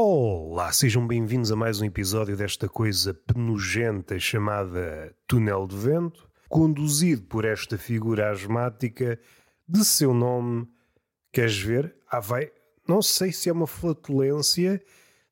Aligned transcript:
Olá, 0.00 0.70
sejam 0.72 1.04
bem-vindos 1.04 1.50
a 1.50 1.56
mais 1.56 1.80
um 1.80 1.84
episódio 1.84 2.36
desta 2.36 2.68
coisa 2.68 3.12
penugenta 3.12 4.16
chamada 4.16 5.12
Túnel 5.26 5.66
de 5.66 5.76
Vento, 5.76 6.30
conduzido 6.48 7.22
por 7.22 7.44
esta 7.44 7.76
figura 7.76 8.30
asmática 8.30 9.18
de 9.66 9.84
seu 9.84 10.14
nome. 10.14 10.68
Queres 11.32 11.58
ver? 11.58 11.96
Ah, 12.08 12.20
vai. 12.20 12.48
Não 12.86 13.02
sei 13.02 13.32
se 13.32 13.48
é 13.48 13.52
uma 13.52 13.66
flatulência, 13.66 14.80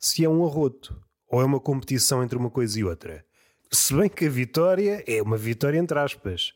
se 0.00 0.24
é 0.24 0.28
um 0.28 0.44
arroto, 0.44 1.00
ou 1.30 1.40
é 1.40 1.44
uma 1.44 1.60
competição 1.60 2.20
entre 2.24 2.36
uma 2.36 2.50
coisa 2.50 2.76
e 2.80 2.82
outra. 2.82 3.24
Se 3.70 3.94
bem 3.94 4.08
que 4.08 4.26
a 4.26 4.30
vitória 4.30 5.04
é 5.06 5.22
uma 5.22 5.36
vitória 5.36 5.78
entre 5.78 5.96
aspas. 5.96 6.54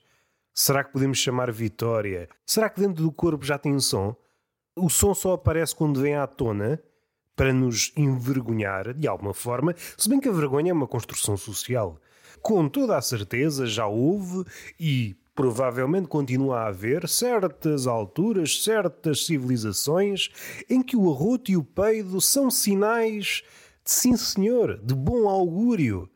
Será 0.53 0.83
que 0.83 0.93
podemos 0.93 1.19
chamar 1.19 1.53
vitória? 1.53 2.29
Será 2.45 2.69
que 2.69 2.81
dentro 2.81 3.05
do 3.05 3.13
corpo 3.13 3.45
já 3.45 3.57
tem 3.57 3.73
um 3.73 3.79
som? 3.79 4.17
O 4.75 4.91
som 4.91 5.15
só 5.15 5.35
aparece 5.35 5.77
quando 5.77 6.01
vem 6.01 6.17
à 6.17 6.27
tona 6.27 6.83
para 7.37 7.53
nos 7.53 7.93
envergonhar 7.97 8.93
de 8.95 9.09
alguma 9.09 9.33
forma, 9.33 9.75
se 9.97 10.09
bem 10.09 10.21
que 10.21 10.29
a 10.29 10.33
vergonha 10.33 10.71
é 10.71 10.75
uma 10.75 10.87
construção 10.87 11.37
social. 11.37 12.01
Com 12.43 12.69
toda 12.69 12.97
a 12.97 13.03
certeza 13.03 13.67
já 13.67 13.87
houve 13.87 14.45
e 14.79 15.17
provavelmente 15.35 16.07
continua 16.07 16.61
a 16.61 16.69
haver 16.69 17.09
certas 17.09 17.87
alturas, 17.87 18.63
certas 18.63 19.25
civilizações 19.25 20.29
em 20.69 20.83
que 20.83 20.97
o 20.97 21.11
arroto 21.11 21.51
e 21.51 21.57
o 21.57 21.65
peido 21.65 22.21
são 22.21 22.51
sinais 22.51 23.43
de 23.85 23.91
sim 23.91 24.17
senhor, 24.17 24.79
de 24.83 24.95
bom 24.95 25.29
augúrio, 25.29 26.09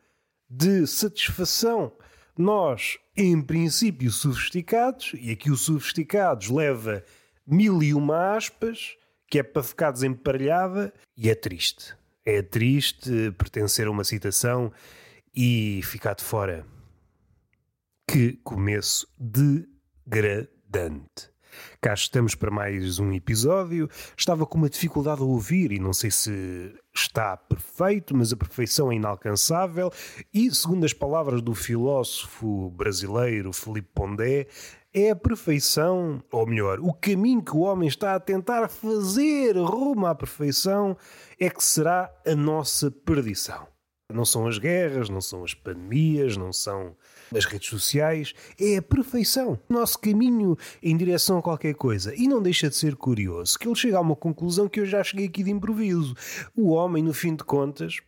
de 0.48 0.86
satisfação. 0.86 1.92
Nós, 2.36 2.98
em 3.16 3.40
princípio, 3.40 4.10
sofisticados, 4.10 5.12
e 5.18 5.30
aqui 5.30 5.50
o 5.50 5.56
sofisticados 5.56 6.50
leva 6.50 7.02
mil 7.46 7.82
e 7.82 7.94
uma 7.94 8.36
aspas, 8.36 8.96
que 9.28 9.38
é 9.38 9.42
para 9.42 9.62
ficar 9.62 9.90
desemparelhada, 9.90 10.92
e 11.16 11.30
é 11.30 11.34
triste. 11.34 11.96
É 12.24 12.42
triste 12.42 13.32
pertencer 13.38 13.86
a 13.86 13.90
uma 13.90 14.04
citação 14.04 14.72
e 15.34 15.80
ficar 15.84 16.14
de 16.14 16.24
fora. 16.24 16.66
Que 18.08 18.34
começo 18.44 19.06
degradante. 19.18 20.48
Cá 21.80 21.94
estamos 21.94 22.34
para 22.34 22.50
mais 22.50 22.98
um 22.98 23.12
episódio. 23.12 23.88
Estava 24.16 24.46
com 24.46 24.58
uma 24.58 24.68
dificuldade 24.68 25.20
a 25.20 25.24
ouvir 25.24 25.72
e 25.72 25.78
não 25.78 25.92
sei 25.92 26.10
se 26.10 26.74
está 26.94 27.36
perfeito, 27.36 28.16
mas 28.16 28.32
a 28.32 28.36
perfeição 28.36 28.90
é 28.90 28.96
inalcançável. 28.96 29.92
E, 30.32 30.52
segundo 30.54 30.84
as 30.84 30.92
palavras 30.92 31.42
do 31.42 31.54
filósofo 31.54 32.70
brasileiro 32.70 33.52
Felipe 33.52 33.88
Pondé, 33.94 34.46
é 34.94 35.10
a 35.10 35.16
perfeição, 35.16 36.22
ou 36.30 36.46
melhor, 36.46 36.78
o 36.78 36.92
caminho 36.92 37.42
que 37.42 37.56
o 37.56 37.60
homem 37.60 37.88
está 37.88 38.14
a 38.14 38.20
tentar 38.20 38.68
fazer 38.68 39.56
rumo 39.56 40.06
à 40.06 40.14
perfeição 40.14 40.96
é 41.38 41.50
que 41.50 41.62
será 41.62 42.08
a 42.24 42.34
nossa 42.36 42.92
perdição. 42.92 43.66
Não 44.12 44.24
são 44.24 44.46
as 44.46 44.58
guerras, 44.58 45.08
não 45.08 45.20
são 45.20 45.42
as 45.42 45.54
pandemias, 45.54 46.36
não 46.36 46.52
são 46.52 46.94
as 47.34 47.46
redes 47.46 47.68
sociais, 47.68 48.34
é 48.60 48.76
a 48.76 48.82
perfeição. 48.82 49.58
Nosso 49.68 49.98
caminho 49.98 50.56
em 50.80 50.96
direção 50.96 51.38
a 51.38 51.42
qualquer 51.42 51.74
coisa. 51.74 52.14
E 52.14 52.28
não 52.28 52.40
deixa 52.40 52.68
de 52.68 52.76
ser 52.76 52.94
curioso 52.94 53.58
que 53.58 53.66
ele 53.66 53.74
chega 53.74 53.96
a 53.96 54.02
uma 54.02 54.14
conclusão 54.14 54.68
que 54.68 54.78
eu 54.78 54.86
já 54.86 55.02
cheguei 55.02 55.26
aqui 55.26 55.42
de 55.42 55.50
improviso. 55.50 56.14
O 56.54 56.68
homem, 56.70 57.02
no 57.02 57.12
fim 57.12 57.34
de 57.34 57.42
contas, 57.42 58.00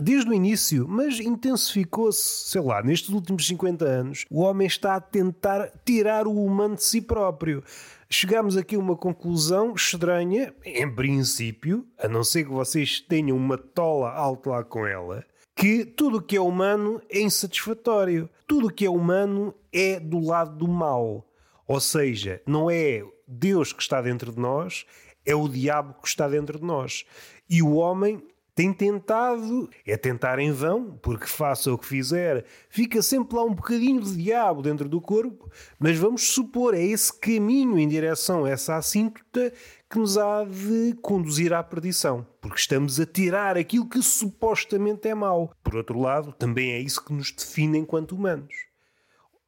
desde 0.00 0.30
o 0.30 0.34
início, 0.34 0.86
mas 0.88 1.18
intensificou-se, 1.20 2.50
sei 2.50 2.60
lá, 2.60 2.82
nestes 2.82 3.10
últimos 3.10 3.46
50 3.46 3.84
anos, 3.84 4.24
o 4.30 4.40
homem 4.40 4.66
está 4.66 4.96
a 4.96 5.00
tentar 5.00 5.70
tirar 5.84 6.26
o 6.26 6.44
humano 6.44 6.76
de 6.76 6.84
si 6.84 7.00
próprio. 7.00 7.62
Chegamos 8.08 8.56
aqui 8.56 8.76
a 8.76 8.78
uma 8.78 8.96
conclusão 8.96 9.74
estranha, 9.74 10.54
em 10.64 10.94
princípio, 10.94 11.86
a 11.98 12.06
não 12.06 12.22
ser 12.22 12.44
que 12.44 12.50
vocês 12.50 13.00
tenham 13.00 13.36
uma 13.36 13.58
tola 13.58 14.10
alta 14.10 14.50
lá 14.50 14.64
com 14.64 14.86
ela, 14.86 15.24
que 15.56 15.84
tudo 15.84 16.18
o 16.18 16.22
que 16.22 16.36
é 16.36 16.40
humano 16.40 17.00
é 17.08 17.20
insatisfatório. 17.20 18.28
Tudo 18.46 18.68
o 18.68 18.72
que 18.72 18.84
é 18.84 18.90
humano 18.90 19.54
é 19.72 19.98
do 19.98 20.20
lado 20.20 20.56
do 20.56 20.68
mal. 20.68 21.26
Ou 21.66 21.80
seja, 21.80 22.40
não 22.46 22.70
é 22.70 23.02
Deus 23.26 23.72
que 23.72 23.82
está 23.82 24.00
dentro 24.00 24.30
de 24.32 24.38
nós, 24.38 24.86
é 25.24 25.34
o 25.34 25.48
diabo 25.48 25.94
que 26.00 26.06
está 26.06 26.28
dentro 26.28 26.60
de 26.60 26.64
nós. 26.64 27.04
E 27.48 27.62
o 27.62 27.74
homem 27.74 28.22
tem 28.56 28.72
tentado, 28.72 29.68
é 29.86 29.98
tentar 29.98 30.38
em 30.38 30.50
vão, 30.50 30.96
porque 31.02 31.26
faça 31.26 31.70
o 31.70 31.76
que 31.76 31.84
fizer, 31.84 32.42
fica 32.70 33.02
sempre 33.02 33.36
lá 33.36 33.44
um 33.44 33.54
bocadinho 33.54 34.00
de 34.00 34.16
diabo 34.16 34.62
dentro 34.62 34.88
do 34.88 34.98
corpo, 34.98 35.50
mas 35.78 35.98
vamos 35.98 36.32
supor, 36.32 36.72
é 36.72 36.82
esse 36.82 37.12
caminho 37.20 37.78
em 37.78 37.86
direção 37.86 38.46
a 38.46 38.48
essa 38.48 38.76
assíntota 38.76 39.52
que 39.90 39.98
nos 39.98 40.16
há 40.16 40.42
de 40.42 40.94
conduzir 41.02 41.52
à 41.52 41.62
perdição, 41.62 42.26
porque 42.40 42.58
estamos 42.58 42.98
a 42.98 43.04
tirar 43.04 43.58
aquilo 43.58 43.86
que 43.86 44.00
supostamente 44.00 45.06
é 45.06 45.14
mau. 45.14 45.52
Por 45.62 45.76
outro 45.76 46.00
lado, 46.00 46.32
também 46.32 46.72
é 46.72 46.80
isso 46.80 47.04
que 47.04 47.12
nos 47.12 47.30
define 47.30 47.76
enquanto 47.76 48.12
humanos. 48.12 48.54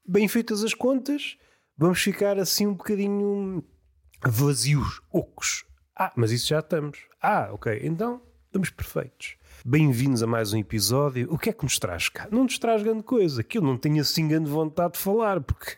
Bem 0.06 0.28
feitas 0.28 0.62
as 0.62 0.74
contas, 0.74 1.38
vamos 1.78 1.98
ficar 1.98 2.38
assim 2.38 2.66
um 2.66 2.74
bocadinho 2.74 3.64
vazios, 4.22 5.00
ocos. 5.10 5.64
Ah, 5.96 6.12
mas 6.14 6.30
isso 6.30 6.48
já 6.48 6.58
estamos. 6.58 6.98
Ah, 7.22 7.48
ok, 7.50 7.80
então 7.82 8.27
Estamos 8.48 8.70
perfeitos. 8.70 9.36
Bem-vindos 9.62 10.22
a 10.22 10.26
mais 10.26 10.54
um 10.54 10.58
episódio. 10.58 11.30
O 11.30 11.36
que 11.36 11.50
é 11.50 11.52
que 11.52 11.64
nos 11.64 11.78
traz 11.78 12.08
cá? 12.08 12.26
Não 12.30 12.44
nos 12.44 12.58
traz 12.58 12.82
grande 12.82 13.02
coisa, 13.02 13.42
que 13.42 13.58
eu 13.58 13.62
não 13.62 13.76
tenho 13.76 14.00
assim 14.00 14.26
grande 14.26 14.48
vontade 14.48 14.94
de 14.94 15.00
falar, 15.00 15.38
porque. 15.42 15.76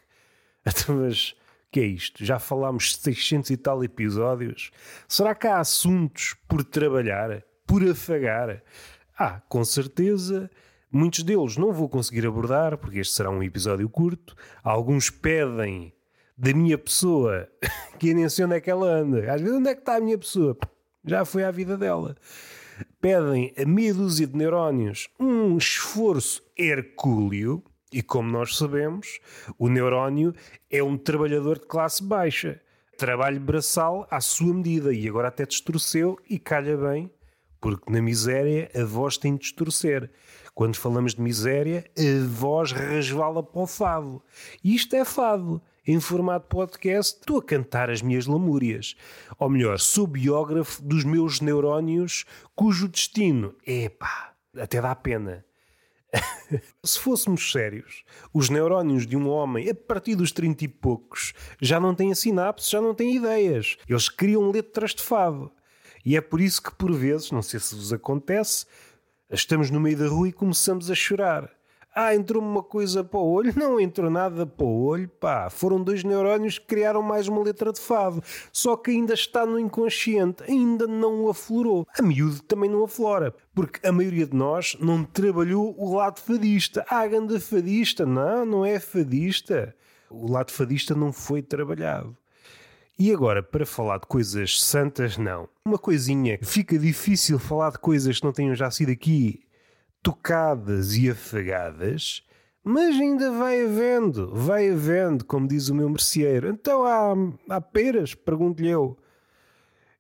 Mas. 0.89 1.31
O 1.33 1.73
que 1.73 1.81
é 1.81 1.85
isto? 1.85 2.25
Já 2.25 2.39
falámos 2.39 2.95
600 2.95 3.51
e 3.51 3.57
tal 3.57 3.83
episódios. 3.83 4.71
Será 5.09 5.35
que 5.35 5.49
há 5.49 5.59
assuntos 5.59 6.37
por 6.47 6.63
trabalhar, 6.63 7.43
por 7.67 7.83
afagar? 7.83 8.63
Ah, 9.19 9.43
com 9.49 9.65
certeza. 9.65 10.49
Muitos 10.93 11.25
deles 11.25 11.57
não 11.57 11.73
vou 11.73 11.89
conseguir 11.89 12.25
abordar, 12.25 12.79
porque 12.79 13.01
este 13.01 13.15
será 13.15 13.31
um 13.31 13.43
episódio 13.43 13.89
curto. 13.89 14.37
Alguns 14.63 15.11
pedem 15.11 15.93
da 16.39 16.55
minha 16.55 16.79
pessoa, 16.79 17.49
que 17.99 18.15
nem 18.15 18.29
sei 18.29 18.45
onde 18.45 18.55
é 18.55 18.61
que 18.61 18.71
ela 18.71 18.87
anda. 18.87 19.33
Às 19.33 19.41
vezes, 19.41 19.57
onde 19.57 19.71
é 19.71 19.75
que 19.75 19.81
está 19.81 19.97
a 19.97 20.01
minha 20.01 20.17
pessoa? 20.17 20.57
Já 21.05 21.25
foi 21.25 21.43
à 21.43 21.51
vida 21.51 21.77
dela 21.77 22.15
pedem 23.01 23.53
a 23.57 23.65
meia 23.65 23.95
dúzia 23.95 24.27
de 24.27 24.37
neurónios 24.37 25.09
um 25.19 25.57
esforço 25.57 26.43
hercúleo, 26.57 27.65
e 27.93 28.03
como 28.03 28.31
nós 28.31 28.57
sabemos, 28.57 29.19
o 29.59 29.69
neurónio 29.69 30.35
é 30.71 30.83
um 30.83 30.97
trabalhador 30.97 31.59
de 31.59 31.67
classe 31.67 32.05
baixa. 32.05 32.61
Trabalho 32.97 33.41
braçal 33.41 34.07
à 34.11 34.21
sua 34.21 34.55
medida 34.55 34.93
e 34.93 35.09
agora 35.09 35.29
até 35.29 35.47
distorceu 35.47 36.19
e 36.29 36.39
calha 36.39 36.77
bem, 36.77 37.11
porque 37.61 37.91
na 37.91 38.03
miséria 38.03 38.71
a 38.75 38.85
voz 38.85 39.17
tem 39.17 39.35
de 39.35 39.41
distorcer. 39.41 40.11
Quando 40.55 40.77
falamos 40.77 41.15
de 41.15 41.23
miséria, 41.23 41.85
a 41.97 42.27
voz 42.29 42.73
resvala 42.73 43.43
para 43.43 43.63
o 43.63 43.67
fado. 43.67 44.23
E 44.63 44.75
isto 44.75 44.95
é 44.95 45.05
fado 45.05 45.63
em 45.91 45.99
formato 45.99 46.47
podcast, 46.47 47.19
estou 47.19 47.39
a 47.39 47.43
cantar 47.43 47.91
as 47.91 48.01
minhas 48.01 48.27
lamúrias. 48.27 48.95
Ou 49.39 49.51
melhor, 49.51 49.79
sou 49.81 50.07
biógrafo 50.07 50.81
dos 50.83 51.05
meus 51.05 51.41
neurónios, 51.41 52.25
cujo 52.55 52.87
destino, 52.87 53.57
epá, 53.67 54.33
até 54.57 54.81
dá 54.81 54.95
pena. 54.95 55.45
Se 56.85 56.99
fôssemos 56.99 57.51
sérios, 57.51 58.05
os 58.33 58.49
neurónios 58.49 59.07
de 59.07 59.17
um 59.17 59.29
homem 59.29 59.69
a 59.69 59.75
partir 59.75 60.15
dos 60.15 60.31
30 60.33 60.65
e 60.65 60.69
poucos 60.69 61.33
já 61.61 61.81
não 61.81 61.95
têm 61.95 62.15
sinapses, 62.15 62.71
já 62.71 62.81
não 62.81 62.95
têm 62.95 63.17
ideias. 63.17 63.77
Eles 63.89 64.09
criam 64.09 64.51
letras 64.51 64.95
de 64.95 65.03
fado. 65.03 65.51
E 66.05 66.17
é 66.17 66.21
por 66.21 66.41
isso 66.41 66.63
que, 66.63 66.73
por 66.73 66.93
vezes, 66.93 67.31
não 67.31 67.43
sei 67.43 67.61
se 67.61 67.75
vos 67.75 67.93
acontece, 67.93 68.65
estamos 69.29 69.71
no 69.71 69.81
meio 69.81 69.99
da 69.99 70.09
rua 70.09 70.29
e 70.29 70.33
começamos 70.33 70.91
a 70.91 70.95
chorar. 70.95 71.51
Ah, 71.95 72.15
entrou-me 72.15 72.47
uma 72.47 72.63
coisa 72.63 73.03
para 73.03 73.19
o 73.19 73.33
olho. 73.33 73.53
Não 73.59 73.81
entrou 73.81 74.09
nada 74.09 74.47
para 74.47 74.65
o 74.65 74.85
olho, 74.85 75.09
pá. 75.09 75.51
Foram 75.51 75.83
dois 75.83 76.05
neurónios 76.05 76.59
que 76.59 76.67
criaram 76.67 77.03
mais 77.03 77.27
uma 77.27 77.43
letra 77.43 77.73
de 77.73 77.81
fado. 77.81 78.23
Só 78.53 78.77
que 78.77 78.93
ainda 78.93 79.15
está 79.15 79.45
no 79.45 79.59
inconsciente, 79.59 80.45
ainda 80.45 80.87
não 80.87 81.29
aflorou. 81.29 81.87
A 81.99 82.03
miúdo 82.03 82.43
também 82.43 82.71
não 82.71 82.85
aflora, 82.85 83.35
porque 83.55 83.85
a 83.87 83.91
maioria 83.91 84.27
de 84.27 84.37
nós 84.37 84.77
não 84.81 85.03
trabalhou 85.05 85.75
o 85.77 85.97
lado 85.97 86.21
fadista. 86.21 86.85
Ah, 86.89 87.07
ganda 87.07 87.41
fadista. 87.41 88.07
Não, 88.07 88.47
não 88.47 88.65
é 88.65 88.79
fadista. 88.79 89.75
O 90.09 90.31
lado 90.31 90.53
fadista 90.53 90.95
não 90.95 91.13
foi 91.13 91.43
trabalhado. 91.43 92.17
E 92.99 93.13
agora, 93.13 93.43
para 93.43 93.65
falar 93.65 93.99
de 93.99 94.07
coisas 94.07 94.63
santas, 94.63 95.17
não. 95.17 95.49
Uma 95.65 95.79
coisinha, 95.79 96.39
fica 96.43 96.79
difícil 96.79 97.39
falar 97.39 97.71
de 97.71 97.79
coisas 97.79 98.19
que 98.19 98.25
não 98.25 98.33
tenham 98.33 98.55
já 98.55 98.71
sido 98.71 98.93
aqui 98.93 99.41
tocadas 100.03 100.97
e 100.97 101.11
afagadas, 101.11 102.23
mas 102.63 102.95
ainda 102.95 103.31
vai 103.31 103.65
havendo, 103.65 104.35
vai 104.35 104.71
havendo, 104.71 105.25
como 105.25 105.49
diz 105.49 105.69
o 105.69 105.75
meu 105.75 105.89
merceeiro. 105.89 106.49
Então 106.49 106.85
há, 106.85 107.15
há 107.49 107.61
peras? 107.61 108.15
Pergunto-lhe 108.15 108.69
eu. 108.69 108.99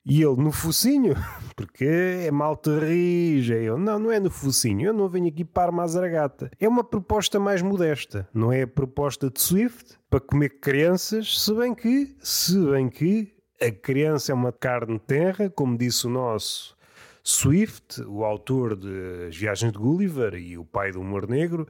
E 0.04 0.22
ele, 0.22 0.36
no 0.36 0.50
focinho? 0.50 1.14
Porque 1.54 1.84
é 1.84 2.30
malta 2.30 2.78
rija. 2.80 3.54
Eu, 3.54 3.78
não, 3.78 3.98
não 3.98 4.10
é 4.10 4.18
no 4.18 4.30
focinho. 4.30 4.88
Eu 4.88 4.92
não 4.92 5.08
venho 5.08 5.28
aqui 5.28 5.44
para 5.44 5.64
armar 5.64 5.86
zaragata. 5.88 6.50
É 6.58 6.66
uma 6.66 6.82
proposta 6.82 7.38
mais 7.38 7.60
modesta. 7.60 8.28
Não 8.32 8.52
é 8.52 8.62
a 8.62 8.66
proposta 8.66 9.30
de 9.30 9.40
Swift 9.40 9.98
para 10.08 10.20
comer 10.20 10.60
crianças, 10.60 11.38
se 11.40 11.54
bem 11.54 11.74
que, 11.74 12.16
se 12.20 12.58
bem 12.58 12.88
que, 12.88 13.34
a 13.60 13.70
criança 13.70 14.32
é 14.32 14.34
uma 14.34 14.52
carne 14.52 14.98
terra, 14.98 15.50
como 15.50 15.76
disse 15.76 16.06
o 16.06 16.10
nosso 16.10 16.74
Swift, 17.30 18.02
o 18.02 18.24
autor 18.24 18.76
de 18.76 19.28
As 19.28 19.36
Viagens 19.36 19.72
de 19.72 19.78
Gulliver 19.78 20.34
e 20.34 20.58
o 20.58 20.64
pai 20.64 20.92
do 20.92 21.00
humor 21.00 21.28
negro, 21.28 21.66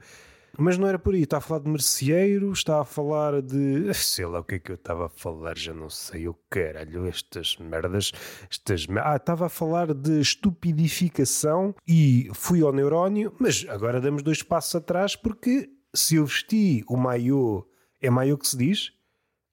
mas 0.57 0.77
não 0.77 0.87
era 0.87 0.99
por 0.99 1.13
aí. 1.13 1.21
Está 1.23 1.37
a 1.37 1.41
falar 1.41 1.61
de 1.61 1.69
merceeiro, 1.69 2.51
está 2.51 2.81
a 2.81 2.85
falar 2.85 3.41
de. 3.41 3.93
Sei 3.93 4.25
lá 4.25 4.39
o 4.39 4.43
que 4.43 4.55
é 4.55 4.59
que 4.59 4.71
eu 4.71 4.75
estava 4.75 5.05
a 5.05 5.09
falar, 5.09 5.57
já 5.57 5.73
não 5.73 5.89
sei 5.89 6.27
o 6.27 6.33
caralho, 6.49 7.05
estas 7.05 7.57
merdas. 7.57 8.11
Estas... 8.49 8.87
Ah, 9.03 9.15
estava 9.15 9.45
a 9.45 9.49
falar 9.49 9.93
de 9.93 10.19
estupidificação 10.19 11.75
e 11.87 12.29
fui 12.33 12.61
ao 12.61 12.73
neurónio, 12.73 13.33
mas 13.39 13.65
agora 13.69 14.01
damos 14.01 14.23
dois 14.23 14.43
passos 14.43 14.75
atrás 14.75 15.15
porque 15.15 15.69
se 15.93 16.15
eu 16.15 16.25
vesti 16.25 16.83
o 16.87 16.97
maiô, 16.97 17.65
é 18.01 18.09
maiô 18.09 18.37
que 18.37 18.47
se 18.47 18.57
diz? 18.57 18.91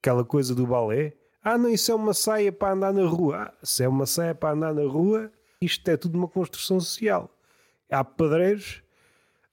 Aquela 0.00 0.24
coisa 0.24 0.54
do 0.54 0.66
balé. 0.66 1.14
Ah, 1.44 1.56
não, 1.56 1.68
isso 1.68 1.92
é 1.92 1.94
uma 1.94 2.14
saia 2.14 2.50
para 2.50 2.74
andar 2.74 2.92
na 2.92 3.06
rua. 3.06 3.44
Ah, 3.44 3.54
se 3.62 3.84
é 3.84 3.88
uma 3.88 4.06
saia 4.06 4.34
para 4.34 4.54
andar 4.54 4.74
na 4.74 4.82
rua, 4.82 5.30
isto 5.60 5.88
é 5.88 5.96
tudo 5.96 6.16
uma 6.16 6.28
construção 6.28 6.80
social. 6.80 7.30
Há 7.90 8.04
pedreiros 8.04 8.82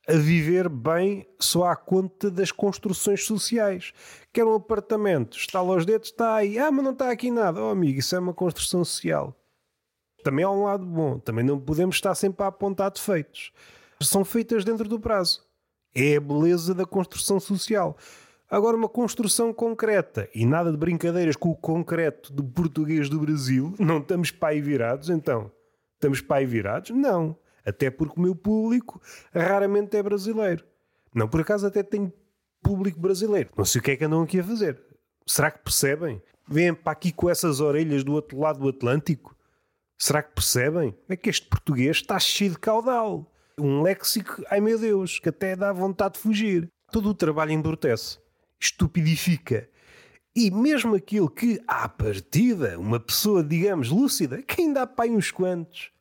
a 0.07 0.13
viver 0.13 0.69
bem 0.69 1.27
só 1.39 1.65
à 1.65 1.75
conta 1.75 2.29
das 2.29 2.51
construções 2.51 3.25
sociais. 3.25 3.91
Quer 4.31 4.45
um 4.45 4.53
apartamento, 4.53 5.35
está 5.35 5.61
lá 5.61 5.75
os 5.75 5.85
dedos, 5.85 6.09
está 6.09 6.35
aí. 6.35 6.59
Ah, 6.59 6.71
mas 6.71 6.83
não 6.83 6.91
está 6.91 7.09
aqui 7.09 7.31
nada. 7.31 7.61
Oh, 7.61 7.69
amigo, 7.69 7.99
isso 7.99 8.15
é 8.15 8.19
uma 8.19 8.33
construção 8.33 8.85
social. 8.85 9.35
Também 10.23 10.45
há 10.45 10.51
um 10.51 10.63
lado 10.63 10.85
bom. 10.85 11.17
Também 11.17 11.43
não 11.43 11.59
podemos 11.59 11.95
estar 11.95 12.13
sempre 12.13 12.43
a 12.43 12.47
apontar 12.47 12.91
defeitos. 12.91 13.51
São 14.01 14.23
feitas 14.23 14.63
dentro 14.63 14.87
do 14.87 14.99
prazo. 14.99 15.43
É 15.93 16.17
a 16.17 16.21
beleza 16.21 16.75
da 16.75 16.85
construção 16.85 17.39
social. 17.39 17.97
Agora, 18.49 18.77
uma 18.77 18.89
construção 18.89 19.51
concreta 19.51 20.29
e 20.35 20.45
nada 20.45 20.71
de 20.71 20.77
brincadeiras 20.77 21.35
com 21.35 21.49
o 21.49 21.55
concreto 21.55 22.31
do 22.31 22.43
português 22.43 23.09
do 23.09 23.19
Brasil. 23.19 23.73
Não 23.79 23.97
estamos 23.97 24.29
pai 24.29 24.61
virados, 24.61 25.09
então? 25.09 25.51
Estamos 25.95 26.21
pai 26.21 26.45
virados? 26.45 26.91
Não. 26.91 27.37
Até 27.65 27.89
porque 27.89 28.19
o 28.19 28.21
meu 28.21 28.35
público 28.35 29.01
raramente 29.33 29.97
é 29.97 30.03
brasileiro. 30.03 30.63
Não, 31.13 31.27
por 31.27 31.41
acaso 31.41 31.65
até 31.65 31.81
tenho 31.81 32.13
público 32.61 32.99
brasileiro. 32.99 33.49
Não 33.57 33.65
sei 33.65 33.79
o 33.79 33.83
que 33.83 33.91
é 33.91 33.95
que 33.95 34.05
andam 34.05 34.21
aqui 34.21 34.39
a 34.39 34.43
fazer. 34.43 34.81
Será 35.25 35.49
que 35.49 35.59
percebem? 35.59 36.21
Vêm 36.47 36.73
para 36.73 36.91
aqui 36.91 37.11
com 37.11 37.29
essas 37.29 37.59
orelhas 37.59 38.03
do 38.03 38.13
outro 38.13 38.39
lado 38.39 38.59
do 38.59 38.69
Atlântico? 38.69 39.35
Será 39.97 40.21
que 40.21 40.33
percebem? 40.33 40.95
É 41.07 41.15
que 41.15 41.29
este 41.29 41.47
português 41.47 41.97
está 41.97 42.19
cheio 42.19 42.51
de 42.51 42.59
caudal. 42.59 43.31
Um 43.57 43.81
léxico, 43.81 44.43
ai 44.49 44.59
meu 44.59 44.77
Deus, 44.77 45.17
que 45.19 45.29
até 45.29 45.55
dá 45.55 45.71
vontade 45.71 46.15
de 46.15 46.19
fugir. 46.19 46.69
Todo 46.91 47.09
o 47.09 47.13
trabalho 47.13 47.51
embrutece, 47.51 48.19
estupidifica. 48.59 49.69
E 50.35 50.51
mesmo 50.51 50.95
aquilo 50.95 51.29
que, 51.29 51.61
à 51.65 51.87
partida, 51.87 52.77
uma 52.77 52.99
pessoa, 52.99 53.41
digamos, 53.41 53.89
lúcida, 53.89 54.41
que 54.41 54.61
ainda 54.61 54.81
há 54.81 54.87
pai 54.87 55.09
uns 55.09 55.31
quantos, 55.31 55.91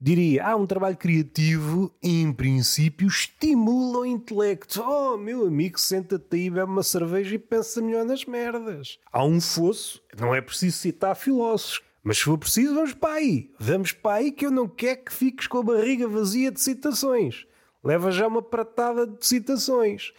diria, 0.00 0.46
ah, 0.46 0.54
um 0.54 0.64
trabalho 0.64 0.96
criativo, 0.96 1.92
em 2.00 2.32
princípio, 2.32 3.08
estimula 3.08 4.00
o 4.00 4.06
intelecto. 4.06 4.80
Oh, 4.80 5.16
meu 5.16 5.44
amigo, 5.44 5.80
senta-te 5.80 6.36
aí, 6.36 6.50
bebe 6.50 6.70
uma 6.70 6.84
cerveja 6.84 7.34
e 7.34 7.38
pensa 7.38 7.82
melhor 7.82 8.04
nas 8.04 8.24
merdas. 8.24 9.00
Há 9.10 9.24
um 9.24 9.40
fosso, 9.40 10.00
não 10.16 10.32
é 10.32 10.40
preciso 10.40 10.76
citar 10.78 11.16
filósofos, 11.16 11.82
mas 12.00 12.18
se 12.18 12.24
for 12.24 12.38
preciso, 12.38 12.76
vamos 12.76 12.94
para 12.94 13.14
aí. 13.14 13.50
Vamos 13.58 13.90
para 13.90 14.18
aí 14.18 14.30
que 14.30 14.46
eu 14.46 14.52
não 14.52 14.68
quero 14.68 15.04
que 15.04 15.12
fiques 15.12 15.48
com 15.48 15.58
a 15.58 15.62
barriga 15.64 16.06
vazia 16.06 16.52
de 16.52 16.60
citações. 16.60 17.44
Leva 17.82 18.12
já 18.12 18.28
uma 18.28 18.40
pratada 18.40 19.06
de 19.06 19.26
citações. 19.26 20.12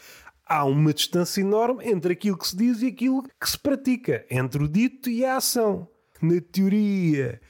Há 0.47 0.63
uma 0.65 0.94
distância 0.94 1.42
enorme 1.42 1.89
entre 1.89 2.13
aquilo 2.13 2.38
que 2.38 2.47
se 2.47 2.56
diz 2.56 2.81
e 2.81 2.88
aquilo 2.88 3.24
que 3.24 3.50
se 3.50 3.57
pratica, 3.57 4.25
entre 4.30 4.63
o 4.63 4.68
dito 4.68 5.09
e 5.09 5.25
a 5.25 5.38
ação. 5.38 5.88
Na 6.21 6.39
teoria, 6.39 7.42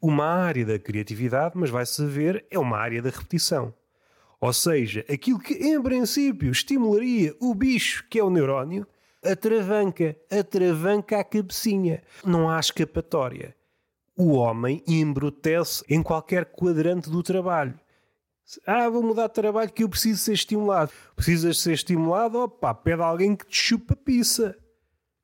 uma 0.00 0.24
área 0.24 0.64
da 0.64 0.78
criatividade, 0.78 1.56
mas 1.56 1.68
vai-se 1.68 2.04
ver, 2.06 2.46
é 2.50 2.58
uma 2.58 2.78
área 2.78 3.02
da 3.02 3.10
repetição. 3.10 3.74
Ou 4.40 4.52
seja, 4.52 5.04
aquilo 5.12 5.38
que 5.38 5.54
em 5.54 5.82
princípio 5.82 6.50
estimularia 6.50 7.34
o 7.40 7.54
bicho, 7.54 8.06
que 8.08 8.18
é 8.18 8.24
o 8.24 8.30
neurónio, 8.30 8.86
atravanca, 9.22 10.16
atravanca 10.30 11.18
a 11.18 11.24
cabecinha. 11.24 12.02
Não 12.24 12.48
há 12.48 12.58
escapatória. 12.58 13.54
O 14.16 14.32
homem 14.32 14.82
embrutece 14.86 15.84
em 15.88 16.02
qualquer 16.02 16.46
quadrante 16.46 17.10
do 17.10 17.22
trabalho. 17.22 17.78
Ah, 18.66 18.88
vou 18.88 19.02
mudar 19.02 19.26
de 19.26 19.34
trabalho 19.34 19.70
que 19.70 19.84
eu 19.84 19.88
preciso 19.88 20.20
ser 20.20 20.32
estimulado. 20.32 20.90
Precisas 21.14 21.58
ser 21.58 21.72
estimulado? 21.72 22.38
Opa, 22.38 22.74
pede 22.74 23.02
alguém 23.02 23.36
que 23.36 23.46
te 23.46 23.56
chupa 23.56 23.94
pizza. 23.94 24.56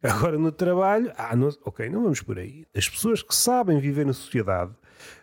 Agora 0.03 0.37
no 0.37 0.53
trabalho, 0.53 1.11
ah, 1.17 1.35
não, 1.35 1.49
ok, 1.65 1.88
não 1.88 2.03
vamos 2.03 2.21
por 2.21 2.38
aí. 2.38 2.67
As 2.76 2.87
pessoas 2.87 3.23
que 3.23 3.35
sabem 3.35 3.81
viver 3.81 4.05
na 4.05 4.12
sociedade 4.12 4.73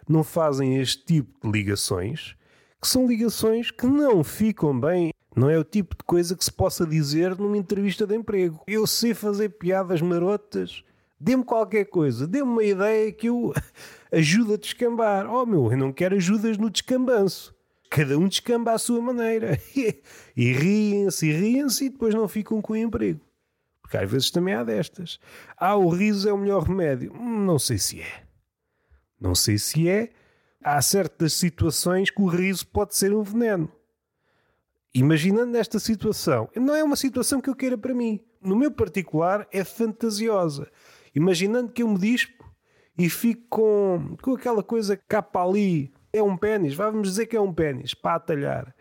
não 0.09 0.24
fazem 0.24 0.80
este 0.80 1.06
tipo 1.06 1.39
de 1.44 1.51
ligações, 1.51 2.36
que 2.81 2.88
são 2.88 3.06
ligações 3.06 3.69
que 3.69 3.86
não 3.86 4.24
ficam 4.24 4.80
bem. 4.80 5.13
Não 5.36 5.50
é 5.50 5.57
o 5.57 5.63
tipo 5.63 5.95
de 5.95 6.04
coisa 6.04 6.36
que 6.36 6.44
se 6.44 6.51
possa 6.51 6.86
dizer 6.86 7.38
numa 7.38 7.57
entrevista 7.57 8.07
de 8.07 8.15
emprego. 8.15 8.63
Eu 8.68 8.88
sei 8.88 9.13
fazer 9.13 9.50
piadas 9.50 10.01
marotas, 10.01 10.83
dê-me 11.19 11.44
qualquer 11.44 11.86
coisa, 11.86 12.27
dê-me 12.27 12.50
uma 12.50 12.63
ideia 12.63 13.12
que 13.12 13.30
eu 13.30 13.54
ajudo 14.12 14.56
a 14.56 14.57
descambar. 14.57 15.31
Oh 15.31 15.45
meu, 15.45 15.71
eu 15.71 15.77
não 15.77 15.94
quero 15.94 16.15
ajudas 16.15 16.57
no 16.57 16.71
descambanço. 16.71 17.56
Cada 17.91 18.17
um 18.17 18.25
descamba 18.29 18.71
à 18.71 18.77
sua 18.77 19.01
maneira. 19.01 19.59
e 20.33 20.53
riem-se 20.53 21.27
e 21.27 21.33
riem-se 21.33 21.85
e 21.85 21.89
depois 21.89 22.15
não 22.15 22.25
ficam 22.25 22.61
com 22.61 22.73
emprego. 22.73 23.19
Porque 23.81 23.97
às 23.97 24.09
vezes 24.09 24.31
também 24.31 24.53
há 24.53 24.63
destas. 24.63 25.19
Ah, 25.57 25.75
o 25.75 25.89
riso 25.89 26.29
é 26.29 26.31
o 26.31 26.38
melhor 26.38 26.63
remédio. 26.63 27.11
Hum, 27.13 27.43
não 27.43 27.59
sei 27.59 27.77
se 27.77 27.99
é. 27.99 28.23
Não 29.19 29.35
sei 29.35 29.57
se 29.57 29.89
é. 29.89 30.09
Há 30.63 30.81
certas 30.81 31.33
situações 31.33 32.09
que 32.09 32.21
o 32.21 32.27
riso 32.27 32.65
pode 32.65 32.95
ser 32.95 33.13
um 33.13 33.23
veneno. 33.23 33.69
Imaginando 34.95 35.57
esta 35.57 35.77
situação, 35.77 36.47
não 36.55 36.73
é 36.73 36.81
uma 36.81 36.95
situação 36.95 37.41
que 37.41 37.49
eu 37.49 37.55
queira 37.55 37.77
para 37.77 37.94
mim. 37.94 38.21
No 38.41 38.55
meu 38.55 38.71
particular, 38.71 39.45
é 39.51 39.65
fantasiosa. 39.65 40.71
Imaginando 41.13 41.73
que 41.73 41.83
eu 41.83 41.89
me 41.89 41.99
dispo 41.99 42.49
e 42.97 43.09
fico 43.09 43.44
com, 43.49 44.15
com 44.21 44.35
aquela 44.35 44.63
coisa 44.63 44.95
capa 44.95 45.44
ali. 45.44 45.91
É 46.13 46.21
um 46.21 46.35
pênis, 46.35 46.73
vamos 46.73 47.09
dizer 47.09 47.25
que 47.25 47.35
é 47.35 47.41
um 47.41 47.53
pênis, 47.53 47.94
para 47.94 48.15
atalhar. 48.15 48.75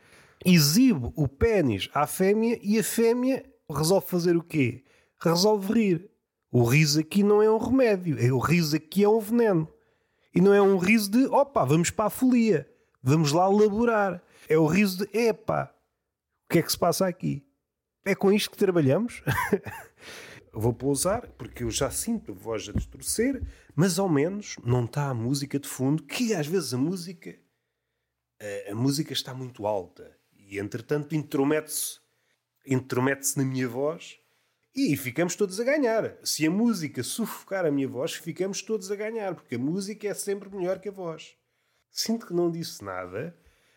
Exibo 0.44 1.12
o 1.16 1.28
pênis 1.28 1.88
à 1.94 2.06
fêmea 2.06 2.58
e 2.62 2.78
a 2.78 2.82
fêmea 2.82 3.44
resolve 3.68 4.06
fazer 4.06 4.36
o 4.36 4.42
quê? 4.42 4.84
resolve 5.20 5.72
rir. 5.72 6.10
O 6.50 6.64
riso 6.64 6.98
aqui 6.98 7.22
não 7.22 7.40
é 7.40 7.50
um 7.50 7.58
remédio, 7.58 8.16
é 8.18 8.32
o 8.32 8.38
riso 8.38 8.74
aqui 8.74 9.04
é 9.04 9.08
um 9.08 9.20
veneno. 9.20 9.68
E 10.34 10.40
não 10.40 10.52
é 10.52 10.60
um 10.60 10.78
riso 10.78 11.10
de 11.10 11.26
opa, 11.26 11.64
vamos 11.64 11.90
para 11.90 12.06
a 12.06 12.10
folia, 12.10 12.68
vamos 13.02 13.32
lá 13.32 13.46
laborar. 13.48 14.20
É 14.48 14.58
o 14.58 14.66
riso 14.66 15.06
de 15.06 15.18
epá, 15.18 15.72
o 16.48 16.52
que 16.52 16.58
é 16.58 16.62
que 16.62 16.72
se 16.72 16.78
passa 16.78 17.06
aqui? 17.06 17.44
É 18.04 18.14
com 18.14 18.32
isto 18.32 18.50
que 18.50 18.56
trabalhamos? 18.56 19.22
Vou 20.52 20.72
pousar, 20.72 21.28
porque 21.38 21.62
eu 21.62 21.70
já 21.70 21.90
sinto 21.90 22.32
a 22.32 22.34
voz 22.34 22.68
a 22.68 22.72
distorcer, 22.72 23.40
mas 23.74 23.98
ao 23.98 24.08
menos 24.08 24.56
não 24.64 24.84
está 24.84 25.08
a 25.08 25.14
música 25.14 25.58
de 25.58 25.68
fundo, 25.68 26.02
que 26.02 26.34
às 26.34 26.46
vezes 26.46 26.74
a 26.74 26.78
música 26.78 27.38
a, 28.40 28.72
a 28.72 28.74
música 28.74 29.12
está 29.12 29.32
muito 29.32 29.66
alta 29.66 30.16
e 30.36 30.58
entretanto 30.58 31.14
intromete-se 31.14 32.00
intromete-se 32.66 33.38
na 33.38 33.44
minha 33.44 33.68
voz 33.68 34.18
e 34.74 34.96
ficamos 34.96 35.34
todos 35.34 35.58
a 35.60 35.64
ganhar. 35.64 36.16
Se 36.22 36.46
a 36.46 36.50
música 36.50 37.02
sufocar 37.02 37.64
a 37.66 37.70
minha 37.70 37.88
voz, 37.88 38.14
ficamos 38.14 38.62
todos 38.62 38.90
a 38.90 38.96
ganhar, 38.96 39.34
porque 39.34 39.56
a 39.56 39.58
música 39.58 40.08
é 40.08 40.14
sempre 40.14 40.48
melhor 40.48 40.78
que 40.78 40.88
a 40.88 40.92
voz. 40.92 41.34
Sinto 41.90 42.26
que 42.26 42.32
não 42.32 42.50
disse 42.50 42.84
nada, 42.84 43.36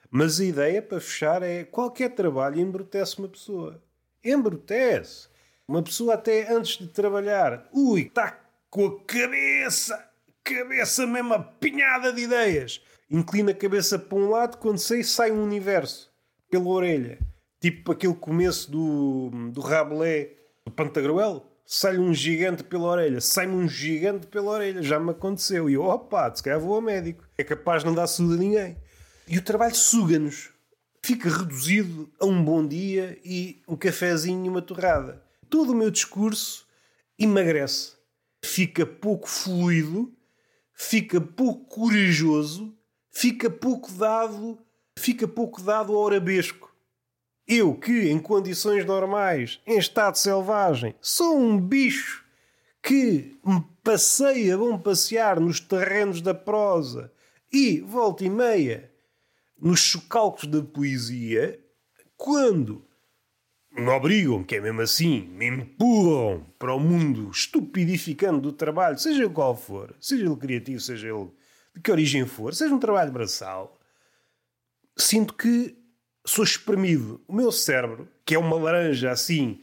mas 0.09 0.39
a 0.39 0.45
ideia 0.45 0.81
para 0.81 0.99
fechar 0.99 1.41
é 1.41 1.63
qualquer 1.63 2.13
trabalho 2.13 2.59
embrutece 2.59 3.17
uma 3.17 3.27
pessoa. 3.27 3.83
Embrutece. 4.23 5.27
Uma 5.67 5.81
pessoa 5.81 6.15
até 6.15 6.51
antes 6.53 6.77
de 6.77 6.87
trabalhar, 6.87 7.67
ui, 7.71 8.01
está 8.01 8.37
com 8.69 8.85
a 8.85 8.99
cabeça, 9.05 10.09
cabeça 10.43 11.07
mesmo 11.07 11.33
apinhada 11.33 12.11
de 12.11 12.23
ideias. 12.23 12.81
Inclina 13.09 13.51
a 13.51 13.55
cabeça 13.55 13.97
para 13.97 14.17
um 14.17 14.29
lado, 14.29 14.57
quando 14.57 14.77
sei, 14.77 15.03
sai 15.03 15.31
um 15.31 15.41
universo 15.41 16.11
pela 16.49 16.67
orelha. 16.67 17.17
Tipo 17.61 17.93
aquele 17.93 18.13
começo 18.13 18.69
do, 18.69 19.29
do 19.51 19.61
Rabelais 19.61 20.31
do 20.65 20.71
Pantagruel, 20.71 21.45
sai-lhe 21.65 21.99
um 21.99 22.13
gigante 22.13 22.61
pela 22.63 22.87
orelha, 22.87 23.21
sai-me 23.21 23.55
um 23.55 23.67
gigante 23.67 24.27
pela 24.27 24.51
orelha, 24.51 24.83
já 24.83 24.99
me 24.99 25.11
aconteceu. 25.11 25.69
E 25.69 25.75
eu, 25.75 25.83
opa, 25.83 26.33
se 26.35 26.43
calhar 26.43 26.59
vou 26.59 26.75
ao 26.75 26.81
médico. 26.81 27.23
É 27.37 27.43
capaz 27.43 27.83
de 27.83 27.87
não 27.87 27.95
dar 27.95 28.07
saúde 28.07 28.35
a 28.35 28.37
ninguém. 28.37 28.77
E 29.27 29.37
o 29.37 29.41
trabalho 29.41 29.75
suga-nos. 29.75 30.49
Fica 31.01 31.29
reduzido 31.29 32.11
a 32.19 32.25
um 32.25 32.43
bom 32.43 32.67
dia 32.67 33.17
e 33.23 33.61
um 33.67 33.77
cafezinho 33.77 34.45
e 34.45 34.49
uma 34.49 34.61
torrada. 34.61 35.22
Todo 35.53 35.73
o 35.73 35.75
meu 35.75 35.91
discurso 35.91 36.65
emagrece. 37.15 37.91
Fica 38.43 38.87
pouco 38.87 39.29
fluido, 39.29 40.11
fica 40.73 41.21
pouco 41.21 41.65
corajoso, 41.65 42.75
fica 43.11 43.51
pouco 43.51 43.91
dado, 43.91 44.57
fica 44.97 45.27
pouco 45.27 45.61
dado 45.61 45.95
ao 45.95 46.07
arabesco. 46.07 46.75
Eu 47.47 47.75
que, 47.75 48.09
em 48.09 48.17
condições 48.17 48.83
normais, 48.83 49.61
em 49.67 49.77
estado 49.77 50.17
selvagem, 50.17 50.95
sou 50.99 51.37
um 51.37 51.61
bicho 51.61 52.25
que 52.81 53.37
me 53.45 53.63
passeia, 53.83 54.57
bom 54.57 54.79
passear 54.79 55.39
nos 55.39 55.59
terrenos 55.59 56.19
da 56.19 56.33
prosa 56.33 57.13
E, 57.51 57.79
volta 57.79 58.25
e 58.25 58.29
meia, 58.31 58.91
nos 59.61 59.81
chocalcos 59.81 60.47
da 60.47 60.63
poesia, 60.63 61.63
quando 62.17 62.83
me 63.75 63.89
obrigam, 63.89 64.43
que 64.43 64.55
é 64.55 64.61
mesmo 64.61 64.81
assim, 64.81 65.21
me 65.29 65.47
empurram 65.47 66.45
para 66.59 66.73
o 66.73 66.79
mundo 66.79 67.29
estupidificando 67.31 68.39
do 68.39 68.53
trabalho, 68.53 68.99
seja 68.99 69.27
qual 69.29 69.55
for, 69.55 69.95
seja 69.99 70.25
ele 70.25 70.35
criativo, 70.35 70.79
seja 70.79 71.07
ele 71.07 71.31
de 71.75 71.81
que 71.81 71.91
origem 71.91 72.25
for, 72.25 72.53
seja 72.53 72.73
um 72.73 72.79
trabalho 72.79 73.11
braçal, 73.11 73.79
sinto 74.95 75.33
que 75.33 75.75
sou 76.25 76.43
espremido. 76.43 77.19
O 77.27 77.33
meu 77.33 77.51
cérebro, 77.51 78.07
que 78.23 78.35
é 78.35 78.39
uma 78.39 78.55
laranja 78.55 79.11
assim, 79.11 79.61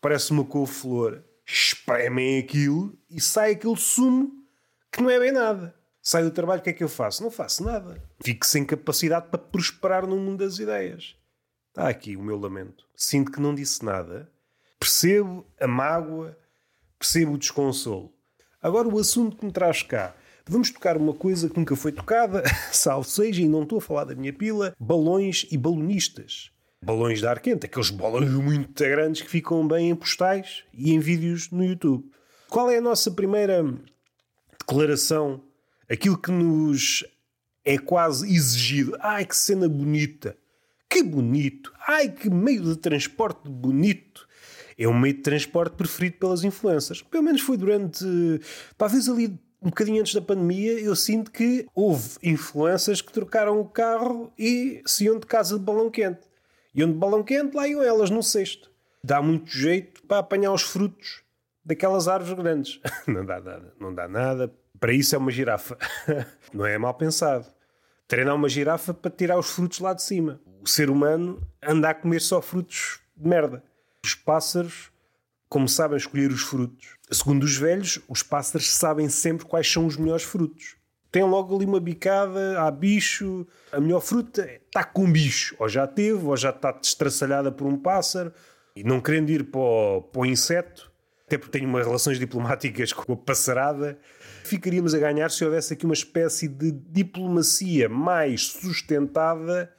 parece 0.00 0.30
uma 0.30 0.44
couve-flor, 0.44 1.22
espremem 1.44 2.38
aquilo 2.38 2.96
e 3.10 3.20
sai 3.20 3.52
aquele 3.52 3.76
sumo 3.76 4.32
que 4.92 5.02
não 5.02 5.10
é 5.10 5.18
bem 5.18 5.32
nada. 5.32 5.74
Sai 6.02 6.22
do 6.22 6.30
trabalho, 6.30 6.60
o 6.60 6.64
que 6.64 6.70
é 6.70 6.72
que 6.72 6.82
eu 6.82 6.88
faço? 6.88 7.22
Não 7.22 7.30
faço 7.30 7.62
nada. 7.62 8.02
Fico 8.22 8.46
sem 8.46 8.64
capacidade 8.64 9.26
para 9.28 9.38
prosperar 9.38 10.06
no 10.06 10.16
mundo 10.16 10.38
das 10.38 10.58
ideias. 10.58 11.14
Está 11.70 11.88
aqui 11.88 12.16
o 12.16 12.22
meu 12.22 12.36
lamento. 12.36 12.84
Sinto 12.96 13.30
que 13.30 13.40
não 13.40 13.54
disse 13.54 13.84
nada. 13.84 14.28
Percebo 14.78 15.46
a 15.60 15.68
mágoa, 15.68 16.36
percebo 16.98 17.34
o 17.34 17.38
desconsolo. 17.38 18.12
Agora 18.60 18.88
o 18.88 18.98
assunto 18.98 19.36
que 19.36 19.46
me 19.46 19.52
traz 19.52 19.82
cá. 19.82 20.14
Vamos 20.48 20.70
tocar 20.70 20.96
uma 20.96 21.14
coisa 21.14 21.48
que 21.48 21.56
nunca 21.56 21.76
foi 21.76 21.92
tocada, 21.92 22.42
salvo 22.72 23.08
seja, 23.08 23.40
e 23.40 23.48
não 23.48 23.62
estou 23.62 23.78
a 23.78 23.80
falar 23.80 24.04
da 24.04 24.16
minha 24.16 24.32
pila, 24.32 24.74
balões 24.80 25.46
e 25.50 25.56
balonistas. 25.56 26.50
Balões 26.82 27.20
de 27.20 27.26
ar 27.26 27.38
quente, 27.38 27.66
aqueles 27.66 27.90
balões 27.90 28.30
muito 28.30 28.82
grandes 28.82 29.22
que 29.22 29.30
ficam 29.30 29.66
bem 29.68 29.90
em 29.90 29.94
postais 29.94 30.64
e 30.74 30.92
em 30.92 30.98
vídeos 30.98 31.50
no 31.50 31.64
YouTube. 31.64 32.10
Qual 32.48 32.68
é 32.68 32.78
a 32.78 32.82
nossa 32.82 33.12
primeira 33.12 33.62
declaração? 34.58 35.40
Aquilo 35.88 36.18
que 36.18 36.32
nos 36.32 37.04
é 37.64 37.78
quase 37.78 38.34
exigido. 38.34 38.96
Ai, 39.00 39.24
que 39.24 39.36
cena 39.36 39.68
bonita! 39.68 40.36
Que 40.90 41.04
bonito! 41.04 41.72
Ai, 41.86 42.08
que 42.08 42.28
meio 42.28 42.64
de 42.64 42.76
transporte 42.76 43.48
bonito! 43.48 44.28
É 44.76 44.88
o 44.88 44.92
meio 44.92 45.14
de 45.14 45.20
transporte 45.20 45.76
preferido 45.76 46.16
pelas 46.16 46.42
influências. 46.42 47.00
Pelo 47.00 47.22
menos 47.22 47.42
foi 47.42 47.56
durante. 47.56 48.04
Talvez 48.76 49.08
ali 49.08 49.38
um 49.62 49.68
bocadinho 49.68 50.00
antes 50.00 50.14
da 50.14 50.22
pandemia, 50.22 50.72
eu 50.80 50.96
sinto 50.96 51.30
que 51.30 51.66
houve 51.74 52.16
influências 52.22 53.00
que 53.00 53.12
trocaram 53.12 53.60
o 53.60 53.68
carro 53.68 54.32
e 54.38 54.82
se 54.86 55.04
iam 55.04 55.18
de 55.18 55.26
casa 55.26 55.58
de 55.58 55.64
balão 55.64 55.90
quente. 55.90 56.20
Iam 56.74 56.90
de 56.90 56.98
balão 56.98 57.22
quente, 57.22 57.54
lá 57.54 57.68
iam 57.68 57.82
elas 57.82 58.10
no 58.10 58.22
cesto. 58.22 58.70
Dá 59.04 59.22
muito 59.22 59.50
jeito 59.50 60.02
para 60.06 60.18
apanhar 60.18 60.52
os 60.52 60.62
frutos 60.62 61.22
daquelas 61.64 62.08
árvores 62.08 62.38
grandes. 62.38 62.80
Não 63.06 63.24
dá 63.24 63.40
nada, 63.40 63.74
não 63.78 63.94
dá 63.94 64.08
nada. 64.08 64.52
Para 64.78 64.92
isso 64.92 65.14
é 65.14 65.18
uma 65.18 65.30
girafa. 65.30 65.76
Não 66.52 66.64
é 66.64 66.76
mal 66.78 66.94
pensado. 66.94 67.46
Treinar 68.10 68.34
uma 68.34 68.48
girafa 68.48 68.92
para 68.92 69.08
tirar 69.08 69.38
os 69.38 69.50
frutos 69.50 69.78
lá 69.78 69.94
de 69.94 70.02
cima. 70.02 70.40
O 70.60 70.66
ser 70.66 70.90
humano 70.90 71.40
anda 71.62 71.90
a 71.90 71.94
comer 71.94 72.20
só 72.20 72.42
frutos 72.42 72.98
de 73.16 73.28
merda. 73.28 73.62
Os 74.04 74.16
pássaros, 74.16 74.90
como 75.48 75.68
sabem 75.68 75.96
escolher 75.96 76.32
os 76.32 76.42
frutos, 76.42 76.96
segundo 77.08 77.44
os 77.44 77.56
velhos, 77.56 78.00
os 78.08 78.20
pássaros 78.20 78.68
sabem 78.68 79.08
sempre 79.08 79.46
quais 79.46 79.70
são 79.70 79.86
os 79.86 79.96
melhores 79.96 80.24
frutos. 80.24 80.74
Tem 81.12 81.22
logo 81.22 81.54
ali 81.54 81.64
uma 81.64 81.78
bicada, 81.78 82.60
há 82.60 82.68
bicho, 82.68 83.46
a 83.70 83.80
melhor 83.80 84.00
fruta 84.00 84.42
está 84.66 84.82
com 84.82 85.08
bicho, 85.12 85.54
ou 85.56 85.68
já 85.68 85.86
teve, 85.86 86.26
ou 86.26 86.36
já 86.36 86.50
está 86.50 86.72
destraçalhada 86.72 87.52
por 87.52 87.68
um 87.68 87.78
pássaro, 87.78 88.32
e 88.74 88.82
não 88.82 89.00
querendo 89.00 89.30
ir 89.30 89.44
para 89.44 89.60
o, 89.60 90.02
para 90.02 90.22
o 90.22 90.26
inseto, 90.26 90.89
até 91.30 91.38
porque 91.38 91.60
tenho 91.60 91.70
umas 91.70 91.86
relações 91.86 92.18
diplomáticas 92.18 92.92
com 92.92 93.12
a 93.12 93.16
passarada, 93.16 93.96
ficaríamos 94.42 94.94
a 94.94 94.98
ganhar 94.98 95.30
se 95.30 95.44
houvesse 95.44 95.72
aqui 95.72 95.84
uma 95.84 95.94
espécie 95.94 96.48
de 96.48 96.72
diplomacia 96.72 97.88
mais 97.88 98.48
sustentada 98.48 99.72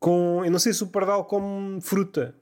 com, 0.00 0.44
eu 0.44 0.50
não 0.50 0.58
sei 0.58 0.72
se 0.72 0.82
o 0.82 0.88
pardal 0.88 1.24
como 1.24 1.80
fruta. 1.80 2.34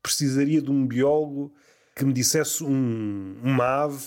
Precisaria 0.00 0.62
de 0.62 0.70
um 0.70 0.86
biólogo 0.86 1.52
que 1.96 2.04
me 2.04 2.12
dissesse 2.12 2.62
um, 2.62 3.36
uma 3.42 3.82
ave 3.82 4.06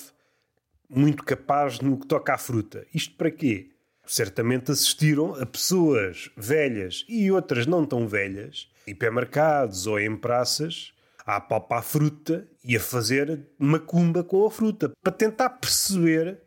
muito 0.89 1.25
capaz 1.25 1.81
no 1.81 1.99
que 1.99 2.07
toca 2.07 2.33
à 2.33 2.37
fruta. 2.37 2.87
Isto 2.93 3.17
para 3.17 3.29
quê? 3.29 3.71
Certamente 4.05 4.71
assistiram 4.71 5.35
a 5.35 5.45
pessoas 5.45 6.31
velhas 6.37 7.03
e 7.09 7.29
outras 7.29 7.67
não 7.67 7.85
tão 7.85 8.07
velhas, 8.07 8.69
hipermercados 8.87 9.85
ou 9.85 9.99
em 9.99 10.15
praças, 10.15 10.93
a 11.25 11.37
apalpar 11.37 11.79
a 11.79 11.83
fruta 11.83 12.47
e 12.63 12.75
a 12.75 12.79
fazer 12.79 13.47
macumba 13.57 14.23
com 14.23 14.45
a 14.45 14.51
fruta, 14.51 14.91
para 15.01 15.11
tentar 15.11 15.49
perceber, 15.49 16.41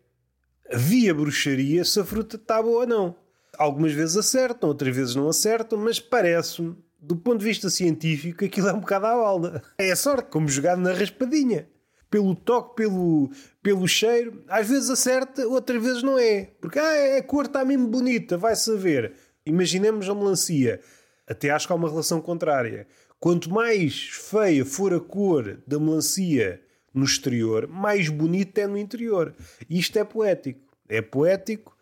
via 0.72 1.14
bruxaria, 1.14 1.84
se 1.84 2.00
a 2.00 2.04
fruta 2.04 2.36
está 2.36 2.62
boa 2.62 2.80
ou 2.80 2.86
não. 2.86 3.16
Algumas 3.56 3.92
vezes 3.92 4.16
acertam, 4.16 4.68
outras 4.68 4.94
vezes 4.94 5.14
não 5.14 5.28
acertam, 5.28 5.78
mas 5.78 6.00
parece-me, 6.00 6.76
do 6.98 7.16
ponto 7.16 7.38
de 7.38 7.44
vista 7.44 7.70
científico, 7.70 8.44
aquilo 8.44 8.68
é 8.68 8.72
um 8.72 8.80
bocado 8.80 9.06
à 9.06 9.14
balda. 9.14 9.62
É 9.78 9.94
sorte, 9.94 10.30
como 10.30 10.48
jogado 10.48 10.80
na 10.80 10.92
raspadinha 10.92 11.68
pelo 12.14 12.36
toque, 12.36 12.76
pelo, 12.76 13.28
pelo 13.60 13.88
cheiro. 13.88 14.44
Às 14.46 14.68
vezes 14.68 14.88
acerta, 14.88 15.48
outras 15.48 15.82
vezes 15.82 16.00
não 16.00 16.16
é. 16.16 16.52
Porque 16.60 16.78
ah, 16.78 17.18
a 17.18 17.22
cor 17.24 17.46
está 17.46 17.64
mesmo 17.64 17.88
bonita, 17.88 18.38
vai 18.38 18.54
saber. 18.54 19.14
Imaginemos 19.44 20.08
a 20.08 20.14
melancia. 20.14 20.80
Até 21.26 21.50
acho 21.50 21.66
que 21.66 21.72
há 21.72 21.76
uma 21.76 21.88
relação 21.88 22.20
contrária. 22.20 22.86
Quanto 23.24 23.50
mais 23.50 24.10
feia 24.10 24.66
for 24.66 24.92
a 24.92 25.00
cor 25.00 25.56
da 25.66 25.80
melancia 25.80 26.60
no 26.92 27.06
exterior, 27.06 27.66
mais 27.66 28.10
bonita 28.10 28.60
é 28.60 28.66
no 28.66 28.76
interior. 28.76 29.34
Isto 29.66 29.98
é 29.98 30.04
poético. 30.04 30.60
É 30.86 31.00
poético 31.00 31.74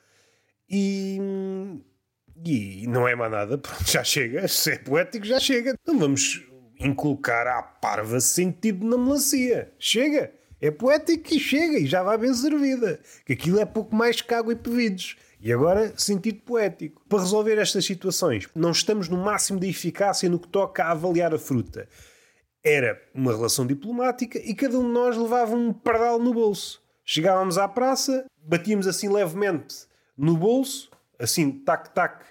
e. 0.71 1.19
E 2.47 2.87
não 2.87 3.09
é 3.09 3.17
mais 3.17 3.33
nada, 3.33 3.59
pronto, 3.59 3.91
já 3.91 4.05
chega. 4.05 4.47
Se 4.47 4.71
é 4.71 4.79
poético, 4.79 5.27
já 5.27 5.41
chega. 5.41 5.75
Então 5.83 5.99
vamos 5.99 6.47
inculcar 6.79 7.49
à 7.49 7.61
parva 7.61 8.21
sentido 8.21 8.87
na 8.87 8.97
melancia. 8.97 9.73
Chega! 9.81 10.33
É 10.63 10.71
poético 10.71 11.35
e 11.35 11.41
chega, 11.41 11.77
e 11.77 11.87
já 11.87 12.05
vai 12.05 12.17
bem 12.17 12.33
servida. 12.33 13.01
Que 13.27 13.33
aquilo 13.33 13.59
é 13.59 13.65
pouco 13.65 13.93
mais 13.97 14.21
que 14.21 14.33
água 14.33 14.53
e 14.53 14.57
pevidos. 14.57 15.17
E 15.41 15.53
agora, 15.53 15.93
sentido 15.97 16.41
poético. 16.43 17.03
Para 17.09 17.19
resolver 17.19 17.59
estas 17.59 17.85
situações, 17.85 18.49
não 18.55 18.71
estamos 18.71 19.09
no 19.09 19.17
máximo 19.17 19.59
da 19.59 19.67
eficácia 19.67 20.29
no 20.31 20.39
que 20.39 20.47
toca 20.47 20.85
a 20.85 20.93
avaliar 20.93 21.35
a 21.35 21.39
fruta. 21.39 21.89
Era 22.63 23.03
uma 23.13 23.33
relação 23.33 23.67
diplomática 23.67 24.39
e 24.39 24.55
cada 24.55 24.79
um 24.79 24.87
de 24.87 24.93
nós 24.93 25.17
levava 25.17 25.57
um 25.57 25.73
pardal 25.73 26.21
no 26.21 26.33
bolso. 26.33 26.81
Chegávamos 27.05 27.59
à 27.59 27.67
praça, 27.67 28.25
batíamos 28.41 28.87
assim 28.87 29.09
levemente 29.09 29.89
no 30.17 30.37
bolso, 30.37 30.89
assim, 31.19 31.51
tac-tac, 31.51 32.25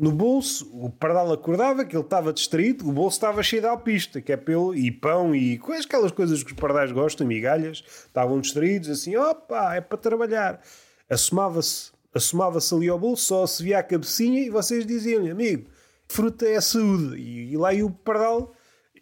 no 0.00 0.12
bolso, 0.12 0.70
o 0.72 0.88
pardal 0.88 1.30
acordava 1.30 1.84
que 1.84 1.94
ele 1.94 2.02
estava 2.02 2.32
distraído, 2.32 2.88
o 2.88 2.92
bolso 2.92 3.18
estava 3.18 3.42
cheio 3.42 3.60
de 3.60 3.68
alpista, 3.68 4.18
que 4.20 4.32
é 4.32 4.36
pelo 4.36 4.74
e 4.74 4.90
pão 4.90 5.34
e 5.34 5.58
quais 5.58 5.84
aquelas 5.84 6.10
coisas 6.10 6.42
que 6.42 6.52
os 6.52 6.58
pardais 6.58 6.90
gostam, 6.90 7.26
migalhas, 7.26 7.84
estavam 8.06 8.40
distraídos, 8.40 8.88
assim, 8.88 9.14
opa, 9.16 9.74
é 9.74 9.80
para 9.82 9.98
trabalhar. 9.98 10.62
Assomava-se 11.08 11.92
assomava-se 12.14 12.74
ali 12.74 12.88
ao 12.88 12.98
bolso, 12.98 13.24
só 13.24 13.46
se 13.46 13.62
via 13.62 13.78
a 13.78 13.82
cabecinha 13.82 14.40
e 14.40 14.50
vocês 14.50 14.86
diziam-lhe, 14.86 15.30
amigo, 15.30 15.68
fruta 16.08 16.48
é 16.48 16.60
saúde. 16.60 17.16
E, 17.16 17.52
e 17.52 17.56
lá 17.56 17.72
ia 17.72 17.84
o 17.84 17.90
pardal 17.90 18.54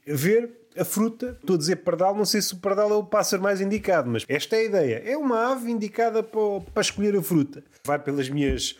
ver 0.04 0.50
a 0.76 0.84
fruta. 0.84 1.38
Estou 1.40 1.54
a 1.54 1.58
dizer 1.58 1.76
pardal, 1.76 2.14
não 2.14 2.24
sei 2.24 2.42
se 2.42 2.54
o 2.54 2.58
pardal 2.58 2.90
é 2.90 2.96
o 2.96 3.04
pássaro 3.04 3.42
mais 3.42 3.60
indicado, 3.60 4.10
mas 4.10 4.24
esta 4.28 4.56
é 4.56 4.58
a 4.58 4.64
ideia. 4.64 5.02
É 5.06 5.16
uma 5.16 5.52
ave 5.52 5.70
indicada 5.70 6.22
para, 6.22 6.60
para 6.72 6.80
escolher 6.80 7.16
a 7.16 7.22
fruta. 7.22 7.62
Vai 7.84 7.98
pelas 7.98 8.28
minhas 8.28 8.76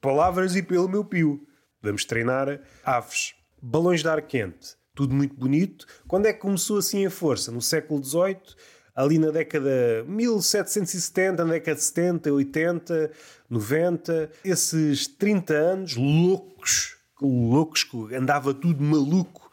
palavras 0.00 0.54
e 0.54 0.62
pelo 0.62 0.88
meu 0.88 1.04
pio. 1.04 1.46
Vamos 1.82 2.04
treinar 2.04 2.60
aves. 2.84 3.34
Balões 3.60 4.02
de 4.02 4.08
ar 4.08 4.22
quente. 4.22 4.76
Tudo 4.94 5.14
muito 5.14 5.34
bonito. 5.34 5.86
Quando 6.06 6.26
é 6.26 6.32
que 6.32 6.38
começou 6.38 6.78
assim 6.78 7.04
a 7.04 7.10
força? 7.10 7.50
No 7.50 7.60
século 7.60 8.02
XVIII, 8.02 8.36
ali 8.94 9.18
na 9.18 9.30
década 9.30 10.04
1770, 10.06 11.44
na 11.44 11.52
década 11.54 11.76
de 11.76 11.82
70, 11.82 12.32
80, 12.32 13.10
90. 13.50 14.30
Esses 14.44 15.08
30 15.08 15.54
anos 15.54 15.96
loucos, 15.96 16.96
loucos, 17.20 17.88
andava 18.12 18.54
tudo 18.54 18.82
maluco. 18.82 19.50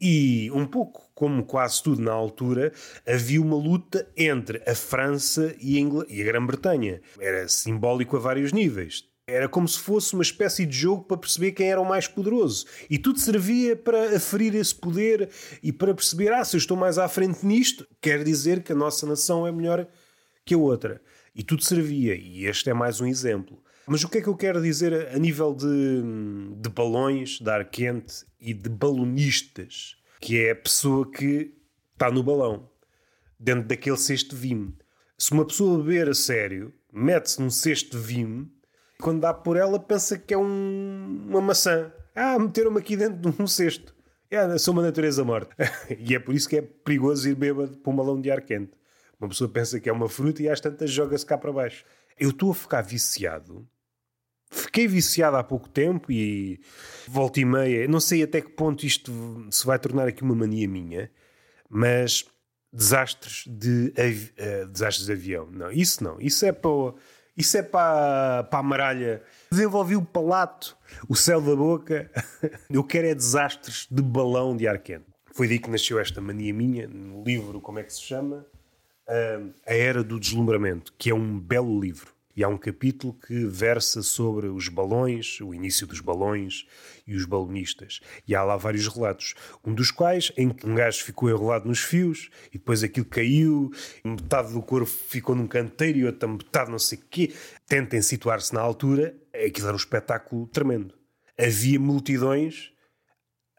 E 0.00 0.50
um 0.52 0.66
pouco 0.66 1.10
como 1.14 1.44
quase 1.44 1.82
tudo 1.82 2.00
na 2.00 2.12
altura, 2.12 2.72
havia 3.06 3.40
uma 3.40 3.56
luta 3.56 4.06
entre 4.16 4.62
a 4.66 4.74
França 4.74 5.54
e 5.58 5.78
a 5.80 6.24
Grã-Bretanha. 6.24 7.00
Era 7.18 7.48
simbólico 7.48 8.16
a 8.16 8.20
vários 8.20 8.52
níveis 8.52 9.04
era 9.28 9.48
como 9.48 9.66
se 9.66 9.80
fosse 9.80 10.14
uma 10.14 10.22
espécie 10.22 10.64
de 10.64 10.76
jogo 10.76 11.02
para 11.02 11.16
perceber 11.16 11.50
quem 11.50 11.68
era 11.68 11.80
o 11.80 11.84
mais 11.84 12.06
poderoso. 12.06 12.64
E 12.88 12.96
tudo 12.96 13.18
servia 13.18 13.74
para 13.74 14.16
aferir 14.16 14.54
esse 14.54 14.74
poder 14.74 15.28
e 15.62 15.72
para 15.72 15.94
perceber: 15.94 16.32
ah, 16.32 16.44
se 16.44 16.54
eu 16.56 16.58
estou 16.58 16.76
mais 16.76 16.96
à 16.96 17.08
frente 17.08 17.44
nisto, 17.44 17.86
quer 18.00 18.22
dizer 18.22 18.62
que 18.62 18.72
a 18.72 18.76
nossa 18.76 19.04
nação 19.04 19.46
é 19.46 19.50
melhor 19.50 19.88
que 20.44 20.54
a 20.54 20.58
outra. 20.58 21.02
E 21.34 21.42
tudo 21.42 21.64
servia. 21.64 22.14
E 22.14 22.46
este 22.46 22.70
é 22.70 22.74
mais 22.74 23.00
um 23.00 23.06
exemplo. 23.06 23.60
Mas 23.86 24.02
o 24.04 24.08
que 24.08 24.18
é 24.18 24.22
que 24.22 24.28
eu 24.28 24.36
quero 24.36 24.62
dizer 24.62 25.08
a 25.14 25.18
nível 25.18 25.54
de, 25.54 26.02
de 26.56 26.68
balões, 26.68 27.40
de 27.40 27.50
ar 27.50 27.68
quente 27.68 28.24
e 28.40 28.54
de 28.54 28.68
balonistas? 28.68 29.96
Que 30.20 30.38
é 30.44 30.52
a 30.52 30.56
pessoa 30.56 31.10
que 31.10 31.52
está 31.92 32.10
no 32.10 32.22
balão, 32.22 32.68
dentro 33.38 33.64
daquele 33.64 33.96
cesto 33.96 34.34
de 34.34 34.40
vime. 34.40 34.74
Se 35.18 35.32
uma 35.32 35.44
pessoa 35.44 35.82
beber 35.82 36.08
a 36.08 36.14
sério, 36.14 36.72
mete-se 36.92 37.40
num 37.40 37.50
cesto 37.50 37.96
de 37.96 38.02
vime 38.02 38.50
Quando 39.00 39.20
dá 39.20 39.34
por 39.34 39.56
ela, 39.56 39.78
pensa 39.78 40.18
que 40.18 40.32
é 40.32 40.38
um, 40.38 41.26
uma 41.28 41.40
maçã. 41.40 41.92
Ah, 42.14 42.38
meteram-me 42.38 42.78
aqui 42.78 42.96
dentro 42.96 43.30
de 43.30 43.42
um 43.42 43.46
cesto. 43.46 43.94
É, 44.30 44.58
sou 44.58 44.72
uma 44.72 44.82
natureza 44.82 45.24
morta. 45.24 45.54
e 45.98 46.14
é 46.14 46.18
por 46.18 46.34
isso 46.34 46.48
que 46.48 46.56
é 46.56 46.62
perigoso 46.62 47.28
ir 47.28 47.34
bêbado 47.34 47.76
para 47.76 47.92
um 47.92 47.96
balão 47.96 48.20
de 48.20 48.30
ar 48.30 48.40
quente. 48.40 48.72
Uma 49.20 49.28
pessoa 49.28 49.48
pensa 49.48 49.80
que 49.80 49.88
é 49.88 49.92
uma 49.92 50.08
fruta 50.08 50.42
e 50.42 50.48
às 50.48 50.60
tantas 50.60 50.90
joga-se 50.90 51.24
cá 51.24 51.38
para 51.38 51.52
baixo. 51.52 51.84
Eu 52.18 52.30
estou 52.30 52.50
a 52.50 52.54
ficar 52.54 52.82
viciado. 52.82 53.66
Fiquei 54.50 54.86
viciado 54.86 55.36
há 55.36 55.44
pouco 55.44 55.68
tempo 55.68 56.10
e 56.10 56.60
volta 57.08 57.40
e 57.40 57.44
meia. 57.44 57.88
Não 57.88 58.00
sei 58.00 58.22
até 58.22 58.40
que 58.40 58.50
ponto 58.50 58.86
isto 58.86 59.12
se 59.50 59.66
vai 59.66 59.78
tornar 59.78 60.08
aqui 60.08 60.22
uma 60.22 60.34
mania 60.34 60.68
minha, 60.68 61.10
mas 61.68 62.24
desastres 62.72 63.44
de, 63.46 63.92
uh, 63.92 64.66
desastres 64.68 65.06
de 65.06 65.12
avião. 65.12 65.48
Não, 65.50 65.70
isso 65.70 66.04
não. 66.04 66.20
Isso 66.20 66.44
é 66.44 66.52
para, 66.52 66.94
isso 67.36 67.56
é 67.58 67.62
para, 67.62 68.44
para 68.44 68.58
a 68.58 68.62
maralha. 68.62 69.22
Desenvolvi 69.50 69.94
o 69.96 70.02
palato, 70.02 70.76
o 71.08 71.14
céu 71.14 71.40
da 71.40 71.54
boca. 71.54 72.10
Eu 72.70 72.82
quero 72.82 73.06
é 73.06 73.14
desastres 73.14 73.86
de 73.90 74.02
balão 74.02 74.56
de 74.56 74.66
ar 74.66 74.78
quente. 74.78 75.06
Foi 75.32 75.46
daí 75.46 75.58
que 75.58 75.70
nasceu 75.70 75.98
esta 75.98 76.20
mania 76.20 76.54
minha, 76.54 76.88
no 76.88 77.22
livro, 77.22 77.60
como 77.60 77.78
é 77.78 77.82
que 77.82 77.92
se 77.92 78.00
chama? 78.00 78.46
Uh, 79.06 79.52
a 79.66 79.74
Era 79.74 80.02
do 80.02 80.18
Deslumbramento, 80.18 80.94
que 80.96 81.10
é 81.10 81.14
um 81.14 81.38
belo 81.38 81.78
livro. 81.78 82.15
E 82.36 82.44
há 82.44 82.48
um 82.48 82.58
capítulo 82.58 83.14
que 83.14 83.46
versa 83.46 84.02
sobre 84.02 84.48
os 84.48 84.68
balões, 84.68 85.40
o 85.40 85.54
início 85.54 85.86
dos 85.86 86.00
balões 86.00 86.66
e 87.06 87.16
os 87.16 87.24
balonistas. 87.24 88.00
E 88.28 88.34
há 88.34 88.42
lá 88.42 88.58
vários 88.58 88.86
relatos. 88.86 89.34
Um 89.64 89.72
dos 89.72 89.90
quais 89.90 90.30
em 90.36 90.50
que 90.50 90.66
um 90.66 90.74
gajo 90.74 91.02
ficou 91.02 91.30
enrolado 91.30 91.66
nos 91.66 91.80
fios 91.80 92.28
e 92.48 92.58
depois 92.58 92.84
aquilo 92.84 93.06
caiu, 93.06 93.70
metade 94.04 94.52
do 94.52 94.60
corpo 94.60 94.86
ficou 94.86 95.34
num 95.34 95.46
canteiro 95.46 95.98
e 95.98 96.04
outra 96.04 96.28
metade 96.28 96.70
não 96.70 96.78
sei 96.78 96.98
o 96.98 97.02
quê. 97.08 97.32
Tentem 97.66 98.02
situar-se 98.02 98.52
na 98.52 98.60
altura, 98.60 99.16
aquilo 99.32 99.68
era 99.68 99.74
um 99.74 99.78
espetáculo 99.78 100.46
tremendo. 100.48 100.94
Havia 101.38 101.80
multidões 101.80 102.70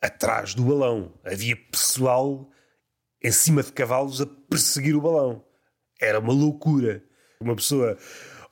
atrás 0.01 0.53
do 0.53 0.63
balão. 0.63 1.13
Havia 1.25 1.55
pessoal 1.55 2.48
em 3.24 3.31
cima 3.31 3.63
de 3.63 3.72
cavalos 3.72 4.22
a 4.22 4.25
perseguir 4.25 4.96
o 4.96 5.01
balão. 5.01 5.43
Era 6.00 6.19
uma 6.19 6.34
loucura. 6.34 7.03
Uma 7.39 7.55
pessoa 7.55 7.98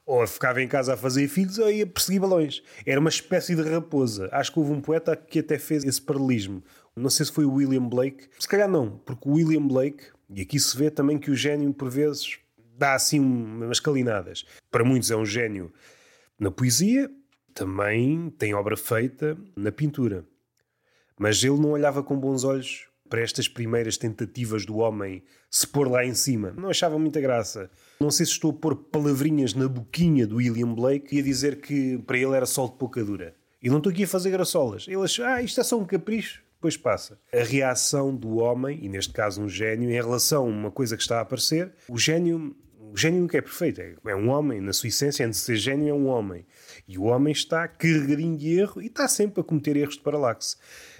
ou 0.05 0.25
ficava 0.27 0.61
em 0.61 0.67
casa 0.67 0.93
a 0.93 0.97
fazer 0.97 1.27
filhos 1.27 1.57
ou 1.57 1.69
ia 1.69 1.87
perseguir 1.87 2.21
balões. 2.21 2.61
Era 2.85 2.99
uma 2.99 3.09
espécie 3.09 3.55
de 3.55 3.63
raposa. 3.63 4.29
Acho 4.31 4.51
que 4.51 4.59
houve 4.59 4.71
um 4.71 4.81
poeta 4.81 5.15
que 5.15 5.39
até 5.39 5.57
fez 5.57 5.83
esse 5.83 6.01
paralelismo. 6.01 6.63
Não 6.95 7.09
sei 7.09 7.25
se 7.25 7.31
foi 7.31 7.45
o 7.45 7.53
William 7.53 7.87
Blake. 7.87 8.27
Se 8.39 8.47
calhar 8.47 8.69
não, 8.69 8.97
porque 8.99 9.27
o 9.27 9.33
William 9.33 9.67
Blake, 9.67 10.05
e 10.29 10.41
aqui 10.41 10.59
se 10.59 10.77
vê 10.77 10.91
também 10.91 11.17
que 11.17 11.31
o 11.31 11.35
gênio, 11.35 11.73
por 11.73 11.89
vezes, 11.89 12.37
dá 12.77 12.93
assim 12.93 13.19
umas 13.19 13.79
calinadas. 13.79 14.45
Para 14.69 14.83
muitos 14.83 15.09
é 15.09 15.15
um 15.15 15.25
gênio 15.25 15.73
na 16.39 16.51
poesia, 16.51 17.09
também 17.53 18.29
tem 18.37 18.53
obra 18.53 18.77
feita 18.77 19.37
na 19.55 19.71
pintura. 19.71 20.25
Mas 21.17 21.43
ele 21.43 21.57
não 21.57 21.71
olhava 21.71 22.03
com 22.03 22.19
bons 22.19 22.43
olhos 22.43 22.87
para 23.15 23.23
estas 23.23 23.47
primeiras 23.47 23.95
tentativas 23.95 24.65
do 24.65 24.75
homem 24.75 25.23
se 25.49 25.65
pôr 25.65 25.89
lá 25.89 26.03
em 26.03 26.13
cima. 26.13 26.51
Não 26.51 26.67
achava 26.67 26.99
muita 26.99 27.21
graça. 27.21 27.71
Não 27.97 28.11
sei 28.11 28.25
se 28.25 28.33
estou 28.33 28.51
a 28.51 28.53
pôr 28.53 28.75
palavrinhas 28.75 29.53
na 29.53 29.69
boquinha 29.69 30.27
do 30.27 30.35
William 30.35 30.73
Blake 30.73 31.15
e 31.15 31.19
a 31.19 31.23
dizer 31.23 31.61
que 31.61 31.97
para 31.99 32.17
ele 32.17 32.35
era 32.35 32.45
sol 32.45 32.67
de 32.67 32.75
pouca 32.75 33.01
dura. 33.05 33.33
E 33.63 33.69
não 33.69 33.77
estou 33.77 33.89
aqui 33.89 34.03
a 34.03 34.07
fazer 34.07 34.31
graçolas. 34.31 34.85
Ele 34.85 35.01
achou, 35.01 35.23
ah, 35.23 35.41
isto 35.41 35.61
é 35.61 35.63
só 35.63 35.79
um 35.79 35.85
capricho. 35.85 36.43
Depois 36.55 36.75
passa. 36.75 37.17
A 37.31 37.41
reação 37.41 38.13
do 38.13 38.35
homem, 38.35 38.83
e 38.83 38.89
neste 38.89 39.13
caso 39.13 39.41
um 39.41 39.47
gênio, 39.47 39.89
em 39.89 39.93
relação 39.93 40.43
a 40.43 40.49
uma 40.49 40.71
coisa 40.71 40.97
que 40.97 41.01
está 41.01 41.19
a 41.19 41.21
aparecer, 41.21 41.71
o 41.87 41.97
gênio 41.97 42.53
o 42.91 42.97
gênio 42.97 43.21
nunca 43.21 43.37
é 43.37 43.41
perfeito. 43.41 43.79
É 43.79 44.15
um 44.15 44.29
homem, 44.29 44.59
na 44.59 44.73
sua 44.73 44.89
essência, 44.89 45.25
antes 45.25 45.39
de 45.39 45.45
ser 45.45 45.55
gênio, 45.55 45.87
é 45.87 45.93
um 45.93 46.07
homem. 46.07 46.45
E 46.85 46.97
o 46.97 47.03
homem 47.03 47.31
está 47.31 47.65
carregadinho 47.65 48.37
de 48.37 48.59
erro 48.59 48.81
e 48.81 48.87
está 48.87 49.07
sempre 49.07 49.39
a 49.39 49.43
cometer 49.43 49.77
erros 49.77 49.95
de 49.95 50.01
paralaxe. 50.01 50.57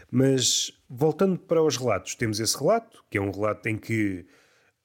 Mas 0.09 0.71
voltando 0.95 1.37
para 1.37 1.61
os 1.61 1.75
relatos, 1.77 2.15
temos 2.15 2.39
esse 2.39 2.57
relato, 2.57 3.03
que 3.09 3.17
é 3.17 3.21
um 3.21 3.31
relato 3.31 3.67
em 3.67 3.77
que 3.77 4.25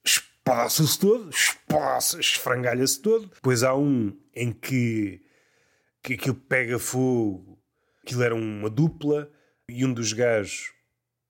espaça-se 0.05 0.99
todo, 0.99 1.31
espaça, 1.31 2.19
esfrangalha-se 2.19 3.01
todo. 3.01 3.27
Depois 3.29 3.63
há 3.63 3.75
um 3.75 4.17
em 4.35 4.53
que, 4.53 5.23
que 6.03 6.15
aquilo 6.15 6.35
pega 6.35 6.79
fogo, 6.79 7.59
aquilo 8.03 8.23
era 8.23 8.35
uma 8.35 8.69
dupla, 8.69 9.31
e 9.69 9.85
um 9.85 9.93
dos 9.93 10.13
gajos 10.13 10.73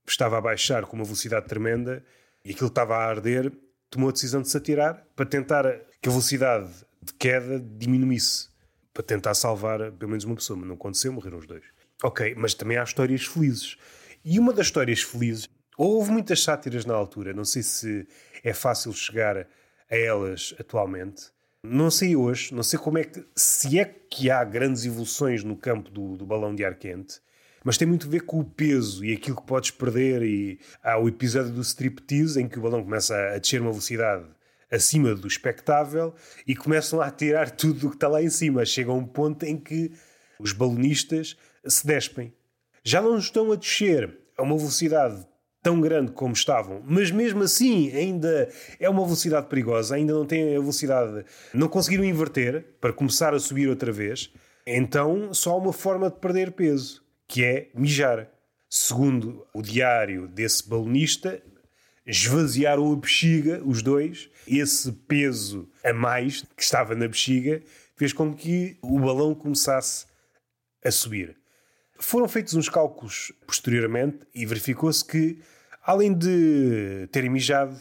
estava 0.08 0.38
a 0.38 0.40
baixar 0.40 0.86
com 0.86 0.96
uma 0.96 1.04
velocidade 1.04 1.46
tremenda 1.46 2.02
e 2.44 2.52
aquilo 2.52 2.68
estava 2.68 2.96
a 2.96 3.04
arder, 3.04 3.52
tomou 3.90 4.08
a 4.08 4.12
decisão 4.12 4.40
de 4.40 4.48
se 4.48 4.56
atirar 4.56 5.06
para 5.14 5.26
tentar 5.26 5.64
que 6.00 6.08
a 6.08 6.10
velocidade 6.10 6.70
de 7.02 7.12
queda 7.14 7.60
diminuísse, 7.60 8.48
para 8.94 9.02
tentar 9.02 9.34
salvar 9.34 9.92
pelo 9.92 10.10
menos 10.10 10.24
uma 10.24 10.36
pessoa, 10.36 10.58
mas 10.58 10.68
não 10.68 10.74
aconteceu, 10.74 11.12
morreram 11.12 11.38
os 11.38 11.46
dois. 11.46 11.64
Ok, 12.02 12.34
mas 12.34 12.54
também 12.54 12.78
há 12.78 12.82
histórias 12.82 13.26
felizes. 13.26 13.76
E 14.24 14.38
uma 14.38 14.52
das 14.52 14.66
histórias 14.66 15.02
felizes, 15.02 15.48
houve 15.78 16.10
muitas 16.10 16.42
sátiras 16.42 16.84
na 16.84 16.94
altura, 16.94 17.32
não 17.32 17.44
sei 17.44 17.62
se 17.62 18.06
é 18.44 18.52
fácil 18.52 18.92
chegar 18.92 19.38
a 19.38 19.46
elas 19.96 20.54
atualmente. 20.58 21.30
Não 21.62 21.90
sei 21.90 22.16
hoje, 22.16 22.54
não 22.54 22.62
sei 22.62 22.78
como 22.78 22.98
é 22.98 23.04
que. 23.04 23.24
Se 23.36 23.78
é 23.78 23.84
que 23.84 24.30
há 24.30 24.42
grandes 24.44 24.84
evoluções 24.84 25.44
no 25.44 25.56
campo 25.56 25.90
do, 25.90 26.16
do 26.16 26.26
balão 26.26 26.54
de 26.54 26.64
ar 26.64 26.74
quente, 26.74 27.20
mas 27.62 27.76
tem 27.76 27.86
muito 27.86 28.06
a 28.06 28.10
ver 28.10 28.20
com 28.20 28.40
o 28.40 28.44
peso 28.44 29.04
e 29.04 29.12
aquilo 29.12 29.36
que 29.36 29.46
podes 29.46 29.70
perder. 29.70 30.22
E 30.22 30.58
há 30.82 30.98
o 30.98 31.08
episódio 31.08 31.52
do 31.52 31.60
striptease 31.60 32.40
em 32.40 32.48
que 32.48 32.58
o 32.58 32.62
balão 32.62 32.82
começa 32.82 33.14
a 33.34 33.38
descer 33.38 33.60
uma 33.60 33.70
velocidade 33.70 34.24
acima 34.70 35.14
do 35.14 35.26
expectável 35.26 36.14
e 36.46 36.54
começam 36.54 37.00
a 37.00 37.10
tirar 37.10 37.50
tudo 37.50 37.86
o 37.86 37.90
que 37.90 37.96
está 37.96 38.08
lá 38.08 38.22
em 38.22 38.30
cima. 38.30 38.64
Chega 38.64 38.90
a 38.90 38.94
um 38.94 39.06
ponto 39.06 39.44
em 39.44 39.58
que 39.58 39.92
os 40.38 40.52
balonistas 40.52 41.36
se 41.66 41.86
despem. 41.86 42.32
Já 42.82 43.02
não 43.02 43.18
estão 43.18 43.52
a 43.52 43.56
descer 43.56 44.16
a 44.36 44.42
uma 44.42 44.56
velocidade 44.56 45.26
tão 45.62 45.80
grande 45.80 46.12
como 46.12 46.32
estavam, 46.32 46.82
mas 46.86 47.10
mesmo 47.10 47.42
assim 47.42 47.94
ainda 47.94 48.48
é 48.78 48.88
uma 48.88 49.04
velocidade 49.04 49.46
perigosa, 49.46 49.94
ainda 49.94 50.14
não 50.14 50.24
têm 50.24 50.56
a 50.56 50.60
velocidade, 50.60 51.24
não 51.52 51.68
conseguiram 51.68 52.04
inverter 52.04 52.64
para 52.80 52.92
começar 52.92 53.34
a 53.34 53.38
subir 53.38 53.68
outra 53.68 53.92
vez, 53.92 54.32
então 54.66 55.34
só 55.34 55.52
há 55.52 55.56
uma 55.56 55.72
forma 55.72 56.08
de 56.08 56.16
perder 56.16 56.52
peso, 56.52 57.04
que 57.28 57.44
é 57.44 57.70
mijar. 57.74 58.30
Segundo 58.72 59.44
o 59.52 59.60
diário 59.60 60.28
desse 60.28 60.68
balonista, 60.68 61.42
esvaziaram 62.06 62.92
a 62.92 62.96
bexiga, 62.96 63.60
os 63.64 63.82
dois, 63.82 64.30
esse 64.46 64.92
peso 64.92 65.68
a 65.84 65.92
mais 65.92 66.42
que 66.56 66.62
estava 66.62 66.94
na 66.94 67.08
bexiga 67.08 67.62
fez 67.96 68.12
com 68.12 68.32
que 68.32 68.78
o 68.80 68.98
balão 68.98 69.34
começasse 69.34 70.06
a 70.84 70.90
subir. 70.90 71.39
Foram 72.00 72.26
feitos 72.26 72.54
uns 72.54 72.68
cálculos 72.68 73.30
posteriormente 73.46 74.20
e 74.34 74.46
verificou-se 74.46 75.04
que, 75.04 75.38
além 75.84 76.14
de 76.14 77.06
terem 77.12 77.30
mijado, 77.30 77.78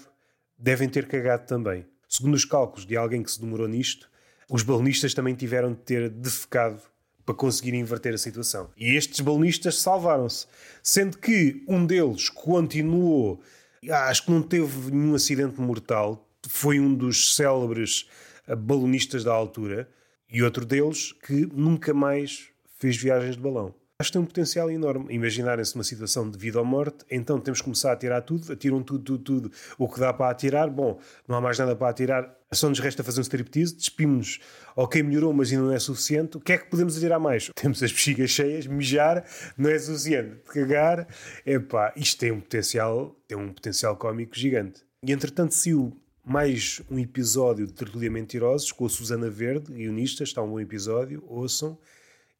devem 0.58 0.90
ter 0.90 1.08
cagado 1.08 1.48
também. 1.48 1.86
Segundo 2.08 2.34
os 2.34 2.44
cálculos 2.44 2.86
de 2.86 2.98
alguém 2.98 3.24
que 3.24 3.32
se 3.32 3.40
demorou 3.40 3.68
nisto, 3.68 4.10
os 4.50 4.62
balonistas 4.62 5.14
também 5.14 5.36
tiveram 5.36 5.74
de 5.74 5.80
ter 5.80 6.10
defecado 6.10 6.82
para 7.26 7.34
conseguir 7.34 7.74
inverter 7.76 8.14
a 8.14 8.18
situação. 8.18 8.70
E 8.76 8.96
estes 8.96 9.22
balonistas 9.22 9.80
salvaram-se. 9.80 10.48
Sendo 10.84 11.18
que 11.18 11.64
um 11.68 11.86
deles 11.86 12.28
continuou, 12.28 13.42
acho 13.90 14.26
que 14.26 14.32
não 14.32 14.42
teve 14.42 14.92
nenhum 14.92 15.16
acidente 15.16 15.62
mortal, 15.62 16.28
foi 16.48 16.80
um 16.80 16.94
dos 16.94 17.36
célebres 17.36 18.10
balonistas 18.58 19.24
da 19.24 19.32
altura, 19.32 19.90
e 20.30 20.44
outro 20.44 20.66
deles 20.66 21.14
que 21.26 21.48
nunca 21.54 21.94
mais 21.94 22.50
fez 22.78 22.98
viagens 22.98 23.36
de 23.36 23.42
balão. 23.42 23.79
Acho 24.02 24.12
que 24.12 24.14
tem 24.14 24.22
um 24.22 24.26
potencial 24.26 24.72
enorme. 24.72 25.14
Imaginarem-se 25.14 25.76
numa 25.76 25.84
situação 25.84 26.32
de 26.32 26.38
vida 26.38 26.58
ou 26.58 26.64
morte, 26.64 27.04
então 27.12 27.38
temos 27.38 27.60
que 27.60 27.66
começar 27.66 27.92
a 27.92 27.98
tirar 27.98 28.22
tudo, 28.22 28.50
atiram 28.50 28.82
tudo, 28.82 29.04
tudo, 29.04 29.24
tudo. 29.26 29.52
O 29.78 29.90
que 29.90 30.00
dá 30.00 30.14
para 30.14 30.32
atirar, 30.32 30.70
bom, 30.70 31.02
não 31.28 31.36
há 31.36 31.42
mais 31.42 31.60
nada 31.60 31.76
para 31.76 31.90
atirar, 31.90 32.34
só 32.50 32.70
nos 32.70 32.80
resta 32.80 33.04
fazer 33.04 33.20
um 33.20 33.24
striptease, 33.24 33.76
despimos-nos, 33.76 34.40
ok, 34.74 35.04
melhorou, 35.04 35.34
mas 35.34 35.52
ainda 35.52 35.66
não 35.66 35.74
é 35.74 35.80
suficiente. 35.80 36.38
O 36.38 36.40
que 36.40 36.54
é 36.54 36.58
que 36.58 36.70
podemos 36.70 36.96
atirar 36.96 37.20
mais? 37.20 37.52
Temos 37.62 37.84
as 37.84 37.92
bexigas 37.92 38.30
cheias, 38.30 38.66
mijar 38.68 39.26
não 39.58 39.70
é 39.70 39.78
suficiente. 39.78 40.38
Cagar, 40.46 41.06
epá, 41.46 41.92
isto 41.98 42.20
tem 42.22 42.32
um 42.32 42.40
potencial, 42.40 43.14
tem 43.28 43.38
um 43.38 43.52
potencial 43.52 43.98
cómico 43.98 44.34
gigante. 44.34 44.82
E 45.06 45.12
entretanto, 45.12 45.54
o 45.76 45.92
mais 46.24 46.82
um 46.90 46.98
episódio 46.98 47.68
de 47.68 47.74
Tertulia 47.74 48.10
Mentirosos 48.10 48.72
com 48.72 48.86
a 48.86 48.90
Susana 48.90 49.30
Verde, 49.30 49.74
guionista, 49.74 50.24
está 50.24 50.42
um 50.42 50.52
bom 50.52 50.60
episódio, 50.62 51.22
ouçam 51.28 51.78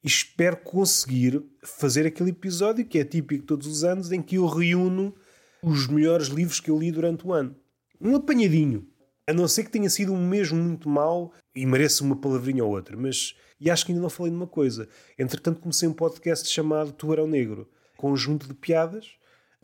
e 0.04 0.08
espero 0.08 0.58
conseguir 0.58 1.44
fazer 1.64 2.06
aquele 2.06 2.32
episódio 2.32 2.86
que 2.86 3.00
é 3.00 3.06
típico 3.06 3.46
todos 3.46 3.68
os 3.68 3.84
anos 3.84 4.12
em 4.12 4.22
que 4.22 4.36
eu 4.36 4.46
reúno 4.46 5.14
os 5.62 5.88
melhores 5.88 6.28
livros 6.28 6.60
que 6.60 6.72
eu 6.72 6.80
li 6.80 6.92
durante 6.92 7.26
o 7.28 7.34
ano. 7.34 7.56
Um 8.00 8.16
apanhadinho. 8.16 8.88
A 9.28 9.34
não 9.34 9.48
ser 9.48 9.64
que 9.64 9.70
tenha 9.70 9.90
sido 9.90 10.14
um 10.14 10.28
mês 10.28 10.52
muito 10.52 10.90
mau 10.90 11.32
e 11.56 11.66
mereça 11.66 12.04
uma 12.04 12.16
palavrinha 12.16 12.64
ou 12.64 12.72
outra, 12.72 12.98
mas. 12.98 13.36
E 13.60 13.70
acho 13.70 13.86
que 13.86 13.92
ainda 13.92 14.02
não 14.02 14.10
falei 14.10 14.32
de 14.32 14.38
uma 14.38 14.48
coisa. 14.48 14.88
Entretanto, 15.18 15.60
comecei 15.60 15.88
um 15.88 15.94
podcast 15.94 16.50
chamado 16.50 16.94
Tubarão 16.94 17.28
Negro 17.28 17.70
conjunto 17.98 18.48
de 18.48 18.54
piadas 18.54 19.20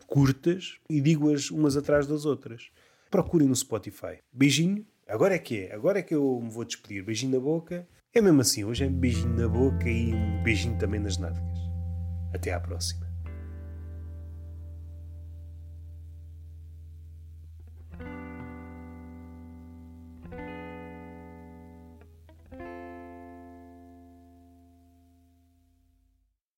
curtas 0.06 0.78
e 0.88 1.00
digo-as 1.00 1.50
umas 1.50 1.76
atrás 1.76 2.06
das 2.06 2.24
outras. 2.24 2.70
Procurem 3.10 3.48
no 3.48 3.56
Spotify. 3.56 4.18
Beijinho. 4.32 4.86
Agora 5.08 5.34
é 5.34 5.38
que 5.38 5.60
é. 5.60 5.74
Agora 5.74 5.98
é 5.98 6.02
que 6.02 6.14
eu 6.14 6.40
me 6.42 6.50
vou 6.50 6.64
despedir. 6.64 7.02
Beijinho 7.02 7.32
na 7.32 7.40
boca 7.40 7.88
É 8.16 8.20
mesmo 8.22 8.40
assim, 8.40 8.64
hoje 8.64 8.82
é 8.82 8.88
um 8.88 8.94
beijinho 8.94 9.36
na 9.36 9.46
boca 9.46 9.90
e 9.90 10.14
um 10.14 10.42
beijinho 10.42 10.78
também 10.78 10.98
nas 10.98 11.18
nádegas. 11.18 11.58
Até 12.32 12.50
à 12.50 12.58
próxima. 12.58 13.05